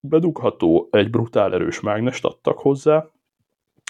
bedugható, 0.00 0.88
egy 0.90 1.10
brutál 1.10 1.54
erős 1.54 1.80
mágnest 1.80 2.24
adtak 2.24 2.58
hozzá, 2.58 3.06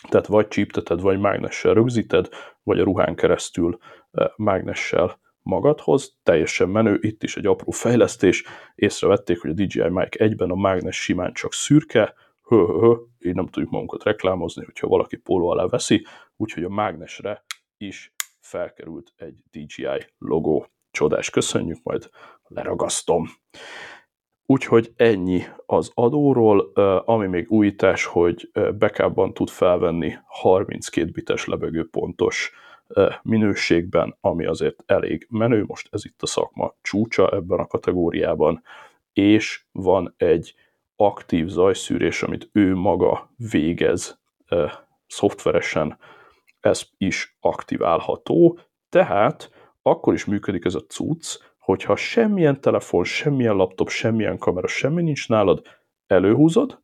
tehát 0.08 0.26
vagy 0.26 0.48
csípteted, 0.48 1.00
vagy 1.00 1.18
mágnessel 1.18 1.74
rögzíted, 1.74 2.28
vagy 2.62 2.80
a 2.80 2.84
ruhán 2.84 3.14
keresztül 3.14 3.78
eh, 4.10 4.28
mágnessel 4.36 5.18
magadhoz, 5.42 6.18
teljesen 6.22 6.68
menő, 6.68 6.98
itt 7.00 7.22
is 7.22 7.36
egy 7.36 7.46
apró 7.46 7.70
fejlesztés, 7.70 8.44
észrevették, 8.74 9.40
hogy 9.40 9.50
a 9.50 9.54
DJI 9.54 9.88
Mic 9.88 10.20
egyben 10.20 10.50
a 10.50 10.54
mágnes 10.54 11.02
simán 11.02 11.32
csak 11.32 11.52
szürke, 11.52 12.14
hö, 12.42 12.56
hö, 12.56 12.78
hö, 12.78 12.94
így 13.18 13.34
nem 13.34 13.46
tudjuk 13.46 13.72
magunkat 13.72 14.02
reklámozni, 14.02 14.64
hogyha 14.64 14.88
valaki 14.88 15.16
póló 15.16 15.48
alá 15.48 15.66
veszi, 15.66 16.06
úgyhogy 16.36 16.64
a 16.64 16.68
mágnesre 16.68 17.44
is 17.76 18.12
felkerült 18.40 19.12
egy 19.16 19.34
DJI 19.50 20.06
logó. 20.18 20.66
Csodás, 20.90 21.30
köszönjük, 21.30 21.82
majd 21.82 22.10
leragasztom. 22.44 23.26
Úgyhogy 24.46 24.92
ennyi 24.96 25.42
az 25.66 25.90
adóról, 25.94 26.60
ami 27.04 27.26
még 27.26 27.50
újítás, 27.50 28.04
hogy 28.04 28.50
backupban 28.78 29.34
tud 29.34 29.48
felvenni 29.48 30.14
32 30.26 31.10
bites 31.10 31.44
lebegő 31.44 31.88
pontos 31.88 32.52
minőségben, 33.22 34.16
ami 34.20 34.46
azért 34.46 34.82
elég 34.86 35.26
menő, 35.30 35.64
most 35.66 35.88
ez 35.90 36.04
itt 36.04 36.22
a 36.22 36.26
szakma 36.26 36.74
csúcsa 36.82 37.28
ebben 37.28 37.58
a 37.58 37.66
kategóriában, 37.66 38.62
és 39.12 39.64
van 39.72 40.14
egy 40.16 40.54
aktív 40.96 41.46
zajszűrés, 41.46 42.22
amit 42.22 42.48
ő 42.52 42.74
maga 42.74 43.30
végez. 43.50 44.20
Szoftveresen, 45.06 45.98
ez 46.60 46.82
is 46.96 47.36
aktiválható, 47.40 48.58
tehát 48.88 49.50
akkor 49.82 50.14
is 50.14 50.24
működik 50.24 50.64
ez 50.64 50.74
a 50.74 50.86
cucc, 50.86 51.38
hogyha 51.58 51.96
semmilyen 51.96 52.60
telefon, 52.60 53.04
semmilyen 53.04 53.56
laptop, 53.56 53.88
semmilyen 53.88 54.38
kamera, 54.38 54.66
semmi 54.66 55.02
nincs 55.02 55.28
nálad, 55.28 55.62
előhúzod, 56.06 56.82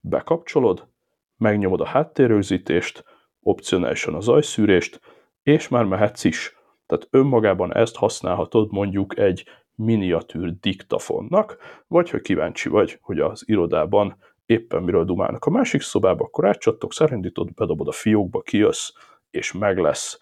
bekapcsolod, 0.00 0.88
megnyomod 1.36 1.80
a 1.80 1.86
háttérrögzítést, 1.86 3.04
opcionálisan 3.42 4.14
a 4.14 4.20
zajszűrést, 4.20 5.00
és 5.42 5.68
már 5.68 5.84
mehetsz 5.84 6.24
is. 6.24 6.56
Tehát 6.86 7.08
önmagában 7.10 7.74
ezt 7.74 7.96
használhatod 7.96 8.72
mondjuk 8.72 9.18
egy 9.18 9.44
miniatűr 9.74 10.52
diktafonnak, 10.60 11.56
vagy 11.86 12.10
ha 12.10 12.18
kíváncsi 12.18 12.68
vagy, 12.68 12.98
hogy 13.00 13.18
az 13.18 13.42
irodában 13.46 14.16
éppen 14.46 14.82
miről 14.82 15.04
dumálnak 15.04 15.44
a 15.44 15.50
másik 15.50 15.80
szobába, 15.80 16.24
akkor 16.24 16.46
átcsattok, 16.46 16.92
szerindítod, 16.92 17.54
bedobod 17.54 17.88
a 17.88 17.92
fiókba, 17.92 18.40
kijössz, 18.40 18.90
és 19.30 19.52
meg 19.52 19.78
lesz. 19.78 20.18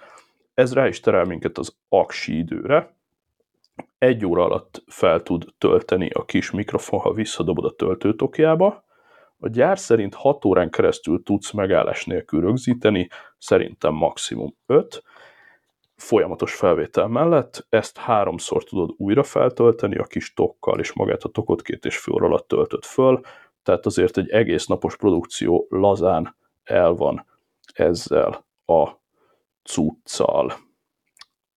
Ez 0.54 0.74
rá 0.74 0.86
is 0.86 1.00
terel 1.00 1.24
minket 1.24 1.58
az 1.58 1.76
aksi 1.88 2.36
időre. 2.36 2.96
Egy 3.98 4.26
óra 4.26 4.44
alatt 4.44 4.82
fel 4.86 5.22
tud 5.22 5.44
tölteni 5.58 6.10
a 6.10 6.24
kis 6.24 6.50
mikrofon, 6.50 7.00
ha 7.00 7.12
visszadobod 7.12 7.64
a 7.64 7.74
töltőtokjába, 7.74 8.84
a 9.38 9.48
gyár 9.48 9.78
szerint 9.78 10.14
6 10.14 10.44
órán 10.44 10.70
keresztül 10.70 11.22
tudsz 11.22 11.52
megállás 11.52 12.04
nélkül 12.04 12.40
rögzíteni, 12.40 13.08
szerintem 13.38 13.94
maximum 13.94 14.56
5, 14.66 15.02
folyamatos 15.96 16.54
felvétel 16.54 17.08
mellett, 17.08 17.66
ezt 17.68 17.96
háromszor 17.96 18.64
tudod 18.64 18.94
újra 18.96 19.22
feltölteni 19.22 19.96
a 19.96 20.04
kis 20.04 20.34
tokkal, 20.34 20.78
és 20.78 20.92
magát 20.92 21.22
a 21.22 21.28
tokot 21.28 21.62
két 21.62 21.84
és 21.84 21.98
fél 21.98 22.24
alatt 22.24 22.48
töltött 22.48 22.84
föl, 22.84 23.20
tehát 23.62 23.86
azért 23.86 24.16
egy 24.16 24.28
egész 24.28 24.66
napos 24.66 24.96
produkció 24.96 25.66
lazán 25.68 26.36
el 26.64 26.92
van 26.92 27.26
ezzel 27.72 28.46
a 28.64 28.88
cuccal. 29.62 30.52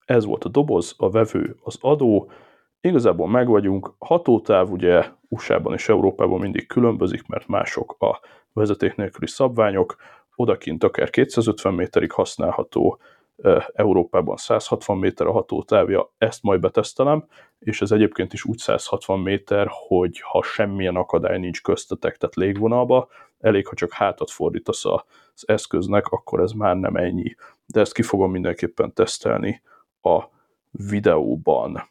Ez 0.06 0.26
volt 0.26 0.44
a 0.44 0.50
doboz, 0.50 0.96
a 0.98 1.10
vevő, 1.10 1.56
az 1.64 1.78
adó, 1.82 2.32
Igazából 2.82 3.28
meg 3.28 3.48
vagyunk. 3.48 3.94
Hatótáv 4.00 4.72
ugye 4.72 5.06
USA-ban 5.32 5.74
és 5.74 5.90
Európában 5.90 6.40
mindig 6.40 6.68
különbözik, 6.68 7.28
mert 7.28 7.48
mások 7.48 7.96
a 8.00 8.20
vezeték 8.54 8.96
nélküli 8.96 9.28
szabványok, 9.28 9.96
odakint 10.36 10.84
akár 10.84 11.10
250 11.10 11.74
méterig 11.74 12.12
használható, 12.12 13.00
Európában 13.74 14.38
160 14.38 14.98
méter 14.98 15.28
a 15.28 15.32
hatótávja, 15.32 16.14
ezt 16.18 16.44
majd 16.44 16.60
betesztelem, 16.60 17.26
és 17.60 17.82
ez 17.82 17.92
egyébként 17.92 18.34
is 18.34 18.46
úgy 18.46 18.58
160 18.58 19.20
méter, 19.20 19.68
hogy 19.70 20.20
ha 20.20 20.44
semmilyen 20.44 20.96
akadály 20.96 21.40
nincs 21.40 21.62
köztetek, 21.62 22.18
tehát 22.18 22.36
légvonalba, 22.36 23.08
elég, 23.40 23.68
ha 23.68 23.76
csak 23.76 23.92
hátat 23.92 24.32
fordítasz 24.32 24.86
az 24.86 25.48
eszköznek, 25.48 26.08
akkor 26.08 26.40
ez 26.40 26.52
már 26.52 26.76
nem 26.76 26.96
ennyi. 26.96 27.36
De 27.66 27.80
ezt 27.80 27.94
ki 27.94 28.02
fogom 28.02 28.32
mindenképpen 28.32 28.94
tesztelni 28.94 29.62
a 30.02 30.24
videóban 30.72 31.90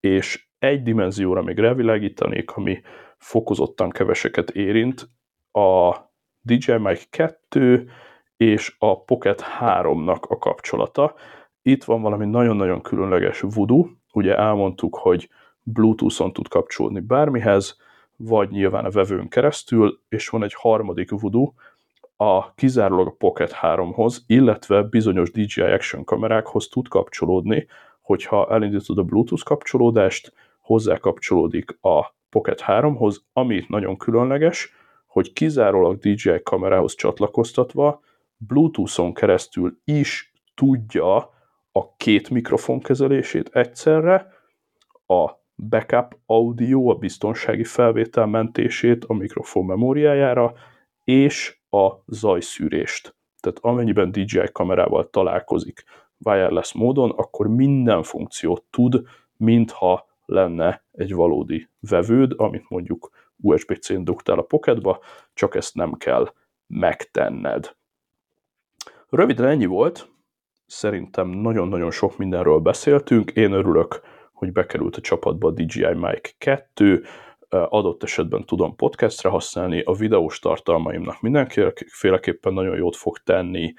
és 0.00 0.46
egy 0.62 0.82
dimenzióra 0.82 1.42
még 1.42 1.58
revilágítanék, 1.58 2.50
ami 2.50 2.80
fokozottan 3.16 3.90
keveseket 3.90 4.50
érint, 4.50 5.08
a 5.52 5.96
DJI 6.40 6.76
Mic 6.76 7.06
2 7.10 7.90
és 8.36 8.76
a 8.78 9.04
Pocket 9.04 9.44
3-nak 9.60 10.20
a 10.20 10.38
kapcsolata. 10.38 11.14
Itt 11.62 11.84
van 11.84 12.02
valami 12.02 12.26
nagyon-nagyon 12.26 12.82
különleges 12.82 13.40
voodoo, 13.40 13.86
ugye 14.12 14.36
elmondtuk, 14.36 14.96
hogy 14.96 15.28
Bluetooth-on 15.62 16.32
tud 16.32 16.48
kapcsolódni 16.48 17.00
bármihez, 17.00 17.76
vagy 18.16 18.50
nyilván 18.50 18.84
a 18.84 18.90
vevőn 18.90 19.28
keresztül, 19.28 20.00
és 20.08 20.28
van 20.28 20.42
egy 20.42 20.54
harmadik 20.54 21.10
Voodoo, 21.10 21.52
a 22.16 22.54
kizárólag 22.54 23.06
a 23.06 23.14
Pocket 23.18 23.56
3-hoz, 23.62 24.24
illetve 24.26 24.82
bizonyos 24.82 25.30
DJI 25.30 25.62
Action 25.62 26.04
kamerákhoz 26.04 26.68
tud 26.68 26.88
kapcsolódni, 26.88 27.66
hogyha 28.00 28.48
elindítod 28.50 28.98
a 28.98 29.02
Bluetooth 29.02 29.44
kapcsolódást, 29.44 30.32
hozzá 30.72 30.96
kapcsolódik 30.96 31.78
a 31.80 32.14
Pocket 32.30 32.62
3-hoz, 32.66 33.24
ami 33.32 33.64
nagyon 33.68 33.96
különleges, 33.96 34.72
hogy 35.06 35.32
kizárólag 35.32 35.98
DJI 35.98 36.42
kamerához 36.42 36.94
csatlakoztatva 36.94 38.00
Bluetooth-on 38.36 39.14
keresztül 39.14 39.80
is 39.84 40.32
tudja 40.54 41.16
a 41.72 41.96
két 41.96 42.30
mikrofon 42.30 42.80
kezelését 42.80 43.48
egyszerre, 43.48 44.26
a 45.06 45.30
backup 45.68 46.18
audio, 46.26 46.90
a 46.90 46.94
biztonsági 46.94 47.64
felvétel 47.64 48.26
mentését 48.26 49.04
a 49.04 49.12
mikrofon 49.12 49.64
memóriájára, 49.64 50.52
és 51.04 51.60
a 51.70 51.90
zajszűrést. 52.06 53.16
Tehát 53.40 53.58
amennyiben 53.60 54.12
DJI 54.12 54.48
kamerával 54.52 55.10
találkozik 55.10 55.84
wireless 56.24 56.72
módon, 56.72 57.10
akkor 57.10 57.48
minden 57.48 58.02
funkciót 58.02 58.64
tud, 58.70 59.02
mintha 59.36 60.10
lenne 60.32 60.84
egy 60.92 61.14
valódi 61.14 61.68
vevőd, 61.80 62.32
amit 62.36 62.68
mondjuk 62.68 63.10
USB-C-n 63.36 64.04
dugtál 64.04 64.38
a 64.38 64.42
pocketba, 64.42 65.00
csak 65.34 65.54
ezt 65.54 65.74
nem 65.74 65.92
kell 65.92 66.32
megtenned. 66.66 67.76
Röviden 69.08 69.46
ennyi 69.46 69.66
volt, 69.66 70.10
szerintem 70.66 71.28
nagyon-nagyon 71.28 71.90
sok 71.90 72.16
mindenről 72.16 72.58
beszéltünk, 72.58 73.30
én 73.30 73.52
örülök, 73.52 74.00
hogy 74.32 74.52
bekerült 74.52 74.96
a 74.96 75.00
csapatba 75.00 75.48
a 75.48 75.50
DJI 75.50 75.94
Mic 75.94 76.34
2, 76.38 77.04
adott 77.48 78.02
esetben 78.02 78.44
tudom 78.44 78.76
podcastre 78.76 79.28
használni, 79.28 79.80
a 79.80 79.92
videós 79.92 80.38
tartalmaimnak 80.38 81.20
mindenféleképpen 81.20 82.52
nagyon 82.52 82.76
jót 82.76 82.96
fog 82.96 83.18
tenni, 83.18 83.74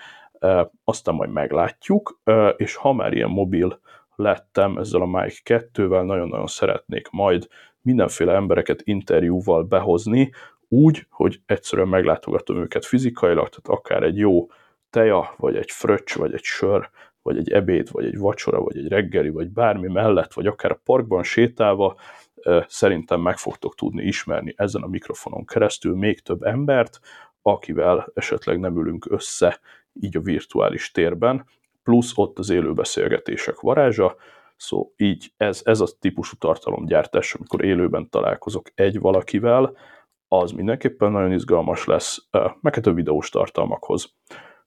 aztán 0.84 1.16
majd 1.16 1.32
meglátjuk, 1.32 2.22
és 2.58 2.76
ha 2.76 2.94
már 2.94 3.14
ilyen 3.14 3.30
mobil 3.30 3.80
lettem 4.16 4.78
ezzel 4.78 5.02
a 5.02 5.06
Mic 5.06 5.42
2-vel, 5.46 6.06
nagyon-nagyon 6.06 6.48
szeretnék 6.48 7.10
majd 7.10 7.48
mindenféle 7.82 8.34
embereket 8.34 8.82
interjúval 8.84 9.64
behozni, 9.64 10.32
úgy, 10.68 11.08
hogy 11.10 11.40
egyszerűen 11.46 11.88
meglátogatom 11.88 12.58
őket 12.58 12.86
fizikailag, 12.86 13.50
tehát 13.50 13.80
akár 13.80 14.04
egy 14.04 14.18
jó 14.18 14.48
teja, 14.90 15.34
vagy 15.38 15.56
egy 15.56 15.72
fröccs, 15.72 16.16
vagy 16.16 16.34
egy 16.34 16.44
sör, 16.44 16.90
vagy 17.22 17.38
egy 17.38 17.52
ebéd, 17.52 17.92
vagy 17.92 18.06
egy 18.06 18.18
vacsora, 18.18 18.62
vagy 18.62 18.78
egy 18.78 18.88
reggeli, 18.88 19.30
vagy 19.30 19.50
bármi 19.50 19.88
mellett, 19.88 20.34
vagy 20.34 20.48
akár 20.48 20.72
a 20.72 20.80
parkban 20.84 21.24
sétálva, 21.24 21.96
szerintem 22.68 23.22
meg 23.22 23.38
fogtok 23.38 23.76
tudni 23.76 24.04
ismerni 24.04 24.54
ezen 24.58 24.82
a 24.82 24.88
mikrofonon 24.88 25.46
keresztül 25.46 25.96
még 25.96 26.20
több 26.20 26.44
embert, 26.44 27.00
akivel 27.42 28.12
esetleg 28.14 28.60
nem 28.60 28.78
ülünk 28.78 29.06
össze 29.10 29.60
így 29.94 30.18
a 30.18 30.22
virtuális 30.22 30.92
térben, 30.92 31.46
plusz 31.84 32.12
ott 32.16 32.40
az 32.40 32.50
élő 32.50 32.74
beszélgetések 32.74 33.60
varázsa, 33.60 34.16
Szó, 34.64 34.92
így 34.98 35.34
ez, 35.38 35.62
ez 35.64 35.80
a 35.80 35.88
típusú 36.00 36.36
tartalomgyártás, 36.38 37.34
amikor 37.34 37.64
élőben 37.64 38.10
találkozok 38.10 38.72
egy 38.76 39.00
valakivel, 39.00 39.78
az 40.28 40.52
mindenképpen 40.52 41.12
nagyon 41.12 41.32
izgalmas 41.32 41.86
lesz, 41.86 42.28
meg 42.62 42.76
hát 42.76 42.88
a 42.88 42.94
videós 42.94 43.30
tartalmakhoz. 43.30 44.16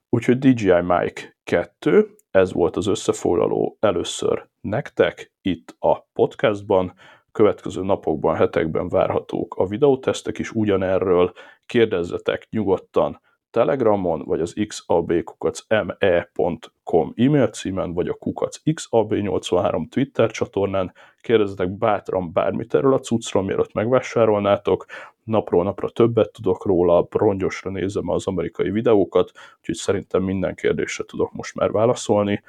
Úgyhogy 0.08 0.38
DJI 0.38 0.80
Mic 0.80 1.28
2, 1.44 2.16
ez 2.30 2.52
volt 2.52 2.76
az 2.76 2.86
összefoglaló 2.86 3.76
először 3.80 4.48
nektek 4.60 5.32
itt 5.40 5.76
a 5.78 6.00
podcastban, 6.00 6.94
következő 7.32 7.82
napokban, 7.82 8.36
hetekben 8.36 8.88
várhatók 8.88 9.54
a 9.54 9.66
videótesztek 9.66 10.38
is 10.38 10.50
ugyanerről, 10.50 11.32
kérdezzetek 11.66 12.46
nyugodtan 12.50 13.20
Telegramon, 13.56 14.22
vagy 14.24 14.40
az 14.40 14.54
xabkukac.me.com 14.66 17.12
e-mail 17.16 17.46
címen, 17.46 17.92
vagy 17.92 18.08
a 18.08 18.14
kukac 18.14 18.60
xab83 18.64 19.88
Twitter 19.88 20.30
csatornán. 20.30 20.92
Kérdezzetek 21.20 21.70
bátran 21.70 22.32
bármit 22.32 22.74
erről 22.74 22.94
a 22.94 22.98
cuccról, 22.98 23.42
mielőtt 23.42 23.72
megvásárolnátok. 23.72 24.86
Napról 25.24 25.64
napra 25.64 25.88
többet 25.88 26.32
tudok 26.32 26.64
róla, 26.64 27.06
rongyosra 27.10 27.70
nézem 27.70 28.08
az 28.08 28.26
amerikai 28.26 28.70
videókat, 28.70 29.32
úgyhogy 29.58 29.74
szerintem 29.74 30.22
minden 30.22 30.54
kérdésre 30.54 31.04
tudok 31.04 31.32
most 31.32 31.54
már 31.54 31.70
válaszolni. 31.70 32.42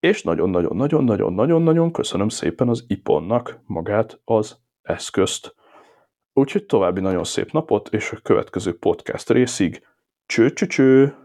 És 0.00 0.22
nagyon-nagyon-nagyon-nagyon-nagyon-nagyon 0.22 1.92
köszönöm 1.92 2.28
szépen 2.28 2.68
az 2.68 2.84
iPonnak 2.86 3.58
magát 3.66 4.20
az 4.24 4.58
eszközt. 4.82 5.54
Úgyhogy 6.34 6.66
további 6.66 7.00
nagyon 7.00 7.24
szép 7.24 7.50
napot, 7.52 7.88
és 7.88 8.10
a 8.10 8.20
következő 8.22 8.78
podcast 8.78 9.30
részig 9.30 9.86
cső-cső-cső! 10.26 11.23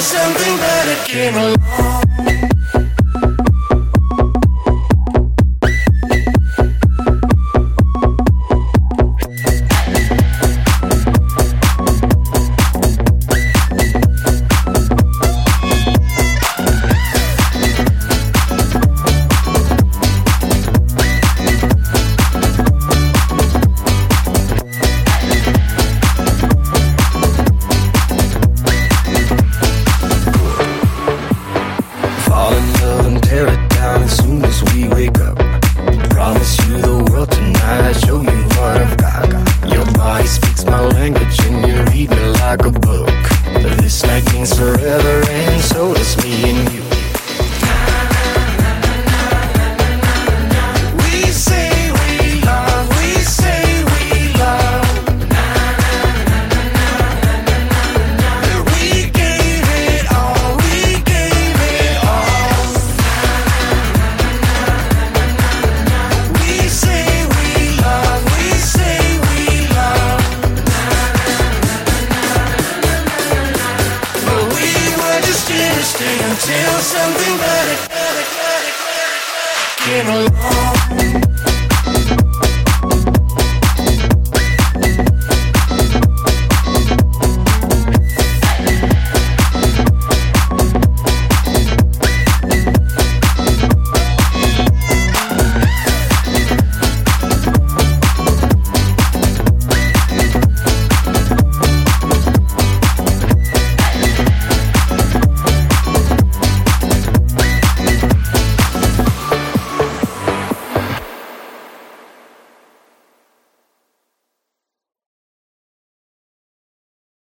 something, 0.00 0.56
better, 0.58 1.04
came 1.04 1.34
along. 1.34 2.05